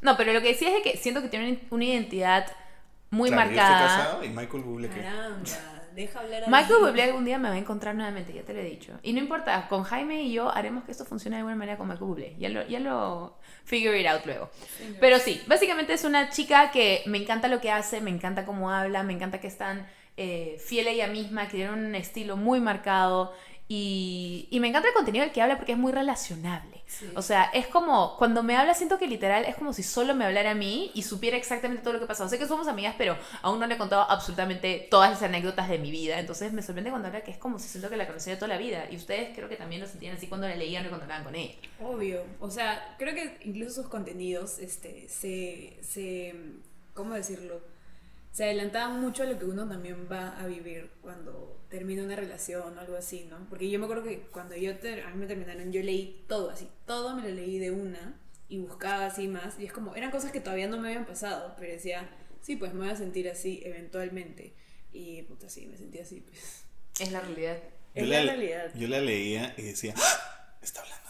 [0.01, 2.45] No, pero lo que decía es que siento que tiene una identidad
[3.09, 3.85] muy Claro, Yo marcada.
[3.85, 5.01] estoy casado y Michael Bublé que...
[5.01, 5.49] Caramba,
[5.95, 6.79] deja hablar a Michael.
[6.81, 8.99] Bublé algún día me va a encontrar nuevamente, ya te lo he dicho.
[9.01, 11.87] Y no importa, con Jaime y yo haremos que esto funcione de alguna manera con
[11.87, 12.35] Michael Bublé.
[12.37, 14.49] Ya lo, ya lo figure it out luego.
[14.99, 18.71] Pero sí, básicamente es una chica que me encanta lo que hace, me encanta cómo
[18.71, 19.87] habla, me encanta que es tan
[20.17, 23.33] eh, fiel a ella misma, que tiene un estilo muy marcado.
[23.67, 26.83] Y, y me encanta el contenido del que habla porque es muy relacionable.
[26.85, 27.09] Sí.
[27.15, 30.25] O sea, es como, cuando me habla siento que literal es como si solo me
[30.25, 32.27] hablara a mí y supiera exactamente todo lo que pasó.
[32.27, 35.79] Sé que somos amigas, pero aún no le he contado absolutamente todas las anécdotas de
[35.79, 36.19] mi vida.
[36.19, 38.57] Entonces me sorprende cuando habla que es como si siento que la conocía toda la
[38.57, 38.85] vida.
[38.91, 41.35] Y ustedes creo que también lo sentían así cuando la leían o cuando hablaban con
[41.35, 41.55] ella.
[41.81, 46.35] Obvio, o sea, creo que incluso sus contenidos este, se, se,
[46.93, 47.72] ¿cómo decirlo?
[48.33, 52.75] Se adelantaban mucho a lo que uno también va a vivir cuando termina una relación
[52.77, 53.47] o algo así, ¿no?
[53.47, 56.49] Porque yo me acuerdo que cuando yo ter- a mí me terminaron, yo leí todo
[56.49, 58.19] así, todo me lo leí de una
[58.49, 61.53] y buscaba así más y es como, eran cosas que todavía no me habían pasado,
[61.59, 62.09] pero decía,
[62.41, 64.55] sí, pues me voy a sentir así eventualmente
[64.91, 66.65] y puta, sí, me sentí así, pues.
[66.99, 67.57] Es la realidad.
[67.93, 68.71] Es la, la realidad.
[68.73, 70.57] yo la leía y decía, "¡Ah!
[70.63, 71.07] está hablando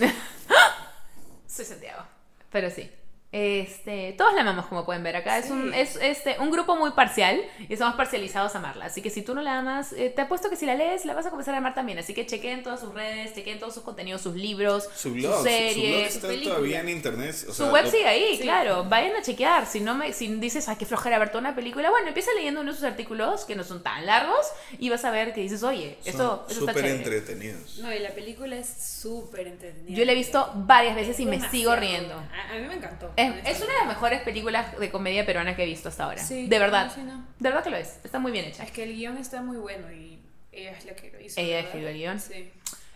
[0.00, 0.12] de mí.
[1.46, 2.02] Soy Santiago.
[2.50, 2.90] Pero sí.
[3.38, 5.38] Este, todos la amamos como pueden ver acá.
[5.38, 8.84] Es, un, es este, un grupo muy parcial y estamos parcializados a amarla.
[8.84, 11.14] Así que si tú no la amas, eh, te apuesto que si la lees, la
[11.14, 11.98] vas a comenzar a amar también.
[11.98, 15.32] Así que chequen todas sus redes, chequen todos sus contenidos, sus libros, Su sus blog,
[15.32, 16.14] su- su blog series.
[16.16, 17.34] está todavía en internet.
[17.48, 18.42] o Su web lo- sigue ahí, Sí.
[18.44, 18.84] claro.
[18.84, 19.66] Vayan a chequear.
[19.66, 22.60] Si no me, si dices, ay, qué flojera ver toda una película, bueno, empieza leyendo
[22.60, 24.46] uno de sus artículos que no son tan largos
[24.78, 27.78] y vas a ver que dices, oye, son esto, esto está súper entretenidos.
[27.78, 29.96] No, y la película es súper entretenida.
[29.98, 32.14] Yo la he visto varias veces y me sigo riendo.
[32.14, 33.10] A, a mí me encantó.
[33.16, 33.64] Es, es honestamente.
[33.64, 36.22] una de las mejores películas de comedia peruana que he visto hasta ahora.
[36.22, 36.86] Sí, de verdad.
[36.86, 37.26] no, sí, no.
[37.38, 37.98] De verdad que lo es.
[38.04, 38.62] Está muy bien hecha.
[38.64, 40.20] Es que el guion está muy bueno y
[40.52, 41.40] ella es la que lo hizo.
[41.40, 42.20] Ella escribió el guion.
[42.20, 42.52] Sí.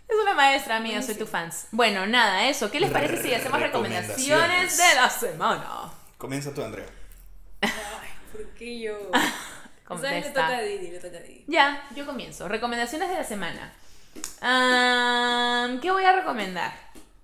[0.09, 1.67] Es una maestra mía, soy tu fans.
[1.71, 2.71] Bueno, nada, eso.
[2.71, 4.79] ¿Qué les parece si hacemos recomendaciones Recomendaciones.
[4.79, 5.93] de la semana?
[6.17, 6.87] Comienza tú, Andrea.
[7.61, 7.71] Ay,
[8.33, 8.95] ¿por qué yo?
[9.85, 10.09] Contesta.
[10.09, 10.25] ¿Sabes?
[10.27, 11.45] Le toca a Didi, le toca a Didi.
[11.47, 12.49] Ya, yo comienzo.
[12.49, 13.73] Recomendaciones de la semana.
[15.81, 16.73] ¿Qué voy a recomendar?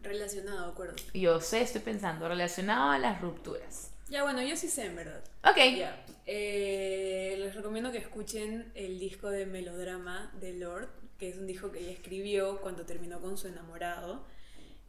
[0.04, 0.94] Relacionado, acuerdo.
[1.14, 3.90] Yo sé, estoy pensando, relacionado a las rupturas.
[4.08, 5.24] Ya, bueno, yo sí sé, en verdad.
[5.42, 5.56] Ok.
[5.76, 6.04] Ya.
[6.26, 10.88] Eh, les recomiendo que escuchen el disco de Melodrama de Lord,
[11.18, 14.24] que es un disco que ella escribió cuando terminó con su enamorado.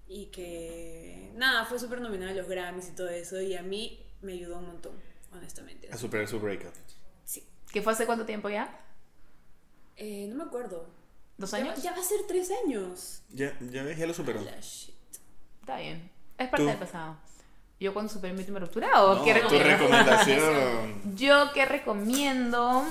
[0.08, 3.42] Y que, nada, fue súper nominado a los Grammys y todo eso.
[3.42, 4.94] Y a mí me ayudó un montón,
[5.32, 5.90] honestamente.
[5.92, 6.74] A superar su breakup.
[7.24, 7.44] Sí.
[7.72, 8.82] ¿Qué fue hace cuánto tiempo ya?
[9.96, 10.88] Eh, no me acuerdo.
[11.38, 11.82] ¿Dos años?
[11.82, 13.24] ya va a ser tres años.
[13.30, 14.42] Ya, ya ves, ya lo superó.
[14.42, 14.95] La shit.
[15.66, 16.12] Está bien.
[16.38, 16.70] Es parte Tú.
[16.70, 17.16] del pasado.
[17.80, 19.80] ¿Yo cuando superé mi última ruptura o No, qué tu recomiendas?
[19.80, 21.16] recomendación.
[21.16, 22.86] Yo que recomiendo.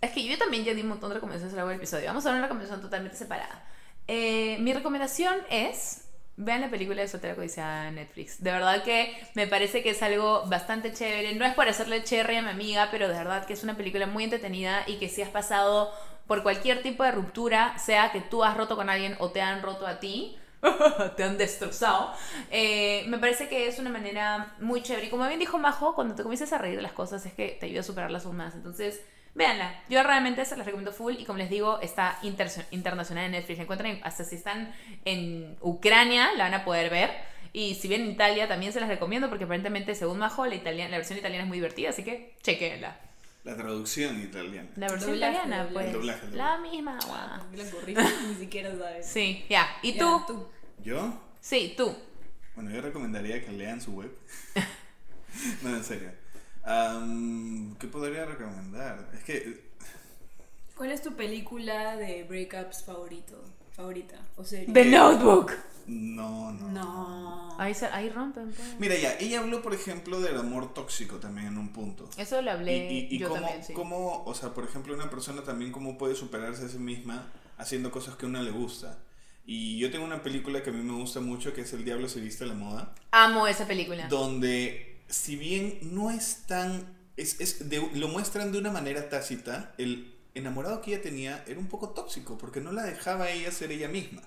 [0.00, 2.06] Es que yo también ya di un montón de recomendaciones a lo largo del episodio.
[2.06, 3.62] Vamos a dar una recomendación totalmente separada.
[4.08, 6.00] Eh, mi recomendación es.
[6.36, 8.42] Vean la película de Soltera Codiciada en Netflix.
[8.42, 11.34] De verdad que me parece que es algo bastante chévere.
[11.36, 14.06] No es por hacerle cherry a mi amiga, pero de verdad que es una película
[14.06, 15.92] muy entretenida y que si has pasado
[16.26, 19.62] por cualquier tipo de ruptura, sea que tú has roto con alguien o te han
[19.62, 20.36] roto a ti,
[21.16, 22.12] te han destrozado.
[22.50, 25.06] Eh, me parece que es una manera muy chévere.
[25.06, 27.56] Y como bien dijo Majo, cuando te comienzas a reír de las cosas es que
[27.60, 28.54] te ayuda a superarlas aún más.
[28.54, 29.00] Entonces,
[29.34, 29.82] véanla.
[29.88, 31.14] Yo realmente se las recomiendo full.
[31.18, 33.58] Y como les digo, está inter- internacional en Netflix.
[33.58, 37.10] La encuentran en- hasta si están en Ucrania, la van a poder ver.
[37.52, 40.90] Y si bien en Italia, también se las recomiendo porque aparentemente, según Majo, la, italiana,
[40.90, 41.90] la versión italiana es muy divertida.
[41.90, 42.96] Así que chequenla.
[43.44, 44.70] La traducción italiana.
[44.76, 45.74] La versión Doblaje, italiana, doblaje.
[45.74, 45.92] pues.
[45.92, 46.36] Doblaje, doblaje.
[46.36, 47.40] La misma, guau.
[47.56, 49.06] La corrige, ni siquiera sabes.
[49.06, 49.66] Sí, ya.
[49.82, 50.22] ¿Y tú?
[50.26, 50.46] tú.
[50.82, 51.20] ¿Yo?
[51.40, 51.94] Sí, tú.
[52.54, 54.10] Bueno, yo recomendaría que lean su web.
[55.62, 56.10] no, en serio.
[56.62, 59.10] Am, ¿Qué podría recomendar?
[59.12, 59.64] Es que
[60.76, 63.44] ¿Cuál es tu película de breakups favorito?
[63.76, 64.72] Favorita o serie?
[64.72, 65.52] The Notebook.
[65.86, 66.68] No, no.
[66.70, 67.60] No.
[67.60, 68.50] Ahí, se- ahí rompen.
[68.52, 68.78] pues.
[68.78, 72.08] Mira ya, ella habló, por ejemplo, del amor tóxico también en un punto.
[72.16, 73.72] Eso lo Y, hablé y, y yo cómo, también, sí.
[73.72, 77.90] cómo, o sea, por ejemplo, una persona también cómo puede superarse a sí misma haciendo
[77.90, 78.98] cosas que a una le gusta.
[79.46, 82.08] Y yo tengo una película que a mí me gusta mucho, que es El Diablo
[82.08, 84.08] se viste a la moda, Amo esa película.
[84.08, 89.74] donde si bien no es tan, es, es de- lo muestran de una manera tácita,
[89.78, 93.70] el enamorado que ella tenía era un poco tóxico, porque no la dejaba ella ser
[93.70, 94.22] ella misma.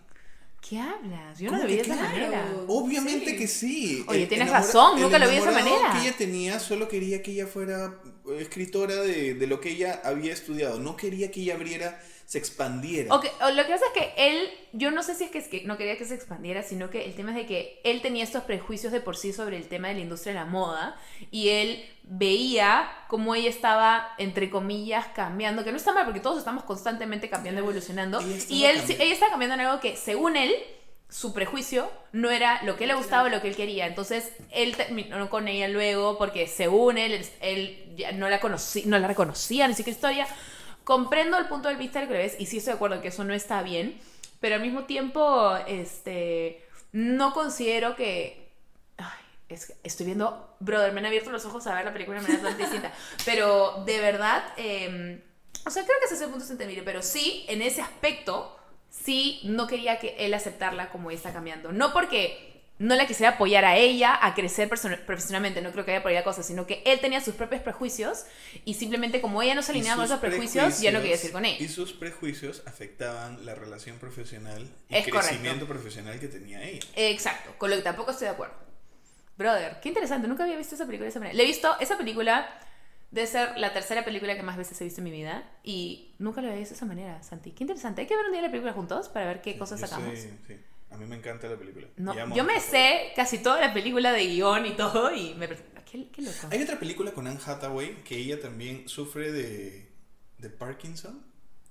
[0.67, 1.39] ¿Qué hablas?
[1.39, 2.09] Yo no ¿Cómo lo vi de esa claro?
[2.09, 2.55] manera.
[2.67, 3.37] Obviamente Sí.
[3.37, 4.03] que sí.
[4.07, 5.91] Oye, El tienes razón, nunca lo vi de esa manera.
[5.93, 10.01] que ella tenía solo quería que ella fuera eh, escritora de, de lo que ella
[10.03, 10.79] había estudiado.
[10.79, 13.15] No quería que ella abriera, se expandiera.
[13.15, 15.47] Ok, o lo que pasa es que él, yo no sé si es que, es
[15.47, 18.25] que no quería que se expandiera, sino que el tema es de que él tenía
[18.25, 20.99] estos prejuicios de por sí sobre el tema de la industria de la moda
[21.31, 26.37] y él veía cómo ella estaba, entre comillas, cambiando, que no está mal porque todos
[26.37, 28.19] estamos constantemente cambiando, evolucionando.
[28.49, 29.03] Y él, cambiando.
[29.05, 30.53] ella estaba cambiando en algo que, según él,
[31.07, 33.87] su prejuicio no era lo que le gustaba o lo que él quería.
[33.87, 38.99] Entonces, él terminó con ella luego porque según él, él ya no la, conocí, no
[38.99, 40.27] la reconocía, ni siquiera historia.
[40.87, 43.25] Comprendo el punto de vista del que ves y sí estoy de acuerdo que eso
[43.25, 43.99] no está bien,
[44.39, 48.53] pero al mismo tiempo, este, no considero que...
[48.95, 49.19] Ay,
[49.49, 52.29] es que estoy viendo, brother, me han abierto los ojos a ver la película de
[52.29, 52.93] manera distinta,
[53.25, 55.21] pero de verdad, eh,
[55.65, 58.57] o sea, creo que ese es el punto entendible, pero sí, en ese aspecto,
[58.89, 61.73] sí, no quería que él aceptarla como está cambiando.
[61.73, 62.46] No porque
[62.79, 66.15] no la quisiera apoyar a ella a crecer profesionalmente, no creo que haya por ahí
[66.15, 68.25] la cosa, sino que él tenía sus propios prejuicios
[68.65, 71.43] y simplemente como ella no se alineaba con esos prejuicios, ya no quería decir con
[71.45, 71.55] él.
[71.59, 75.19] Y sus prejuicios afectaban la relación profesional y correcto.
[75.19, 76.85] crecimiento profesional que tenía ella.
[76.95, 78.55] Exacto, con lo que tampoco estoy de acuerdo.
[79.37, 81.35] Brother, qué interesante, nunca había visto esa película de esa manera.
[81.35, 82.47] Le he visto, esa película
[83.11, 86.41] debe ser la tercera película que más veces he visto en mi vida y nunca
[86.41, 87.51] la había visto de esa manera, Santi.
[87.51, 89.79] Qué interesante, hay que ver un día la película juntos para ver qué Sí, cosas
[89.79, 90.19] sacamos.
[90.19, 90.57] soy- sí.
[90.89, 91.87] A mí me encanta la película.
[91.97, 95.47] No, Y yo me sé casi toda la película de guion y todo y me.
[95.49, 96.35] Qué, qué loco.
[96.51, 99.89] Hay otra película con Anne Hathaway que ella también sufre de,
[100.37, 101.25] de Parkinson.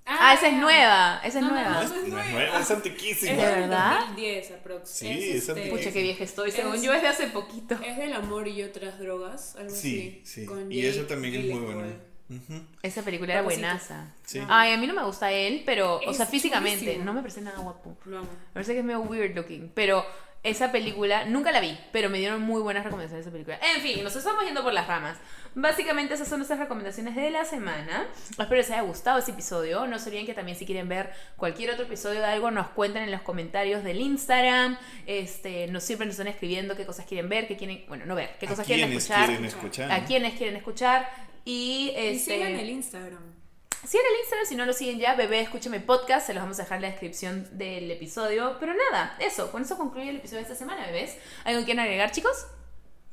[0.09, 1.69] Ah, esa es nueva, esa es No, nueva.
[1.69, 2.29] No no, es, es no es nueva.
[2.31, 3.31] nueva, es Es antiquísima.
[3.33, 3.99] ¿De del verdad?
[4.07, 4.89] 2010 aprox.
[4.89, 5.69] Sí, es, es este.
[5.69, 7.75] Pucha, qué vieja estoy, según Es- yo es de hace poquito.
[7.85, 10.41] es del amor y otras drogas, algo Sí, así.
[10.41, 10.45] sí.
[10.45, 12.01] con Y esa también es muy Gyllenhaal.
[12.29, 12.61] Ujú.
[12.83, 14.05] Esa película era buenaza.
[14.25, 14.41] Sí.
[14.49, 17.05] Ay, a mí no me gusta él, pero, o Es sea, físicamente, chulísimo.
[17.05, 17.97] no me parece nada guapo.
[18.05, 18.27] Lo amo.
[18.29, 20.05] Me parece que es medio weird looking, pero
[20.43, 23.59] esa película nunca la vi, pero me dieron muy buenas recomendaciones de esa película.
[23.75, 25.17] En fin, nos estamos yendo por las ramas.
[25.55, 28.05] Básicamente esas son nuestras recomendaciones de la semana.
[28.29, 29.87] Espero les haya gustado este episodio.
[29.87, 33.03] No se olviden que también si quieren ver cualquier otro episodio de algo, nos cuenten
[33.03, 34.77] en los comentarios del Instagram.
[35.07, 38.35] Este, nos siempre nos están escribiendo qué cosas quieren ver, qué quieren, bueno, no ver,
[38.39, 39.91] qué ¿A cosas quieren escuchar, quieren escuchar?
[39.91, 41.09] a quiénes quieren escuchar
[41.47, 43.23] y Y este sigan el Instagram.
[43.87, 46.63] Sigan el Instagram, si no lo siguen ya, bebé, escúchame podcast, se los vamos a
[46.63, 48.57] dejar en la descripción del episodio.
[48.59, 51.15] Pero nada, eso, con eso concluye el episodio de esta semana, bebés.
[51.45, 52.47] ¿Algo que quieran agregar, chicos?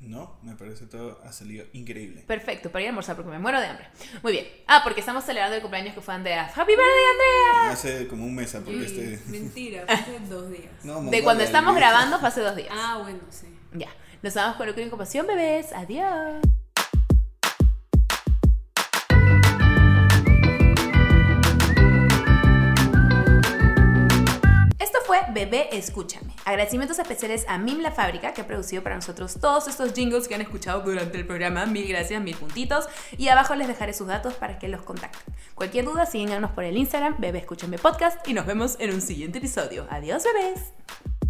[0.00, 2.24] No, me parece todo ha salido increíble.
[2.26, 3.86] Perfecto, para ir a almorzar porque me muero de hambre.
[4.24, 4.46] Muy bien.
[4.66, 6.46] Ah, porque estamos celebrando el cumpleaños que fue Andrea.
[6.46, 7.70] ¡Happy birthday, Andrea!
[7.70, 9.20] Hace como un mes, porque este...
[9.28, 10.72] Mentira, fue hace dos días.
[10.82, 12.70] No, De cuando estamos grabando fue hace dos días.
[12.72, 13.46] Ah, bueno, sí.
[13.74, 13.90] Ya.
[14.22, 15.72] Nos vamos con locura y compasión, bebés.
[15.72, 16.42] Adiós.
[25.34, 26.32] Bebé Escúchame.
[26.44, 30.36] Agradecimientos especiales a Mim La Fábrica, que ha producido para nosotros todos estos jingles que
[30.36, 31.66] han escuchado durante el programa.
[31.66, 32.86] Mil gracias, mil puntitos.
[33.18, 35.34] Y abajo les dejaré sus datos para que los contacten.
[35.56, 39.38] Cualquier duda, síganos por el Instagram, Bebé Escúchame Podcast, y nos vemos en un siguiente
[39.38, 39.86] episodio.
[39.90, 41.23] Adiós, bebés.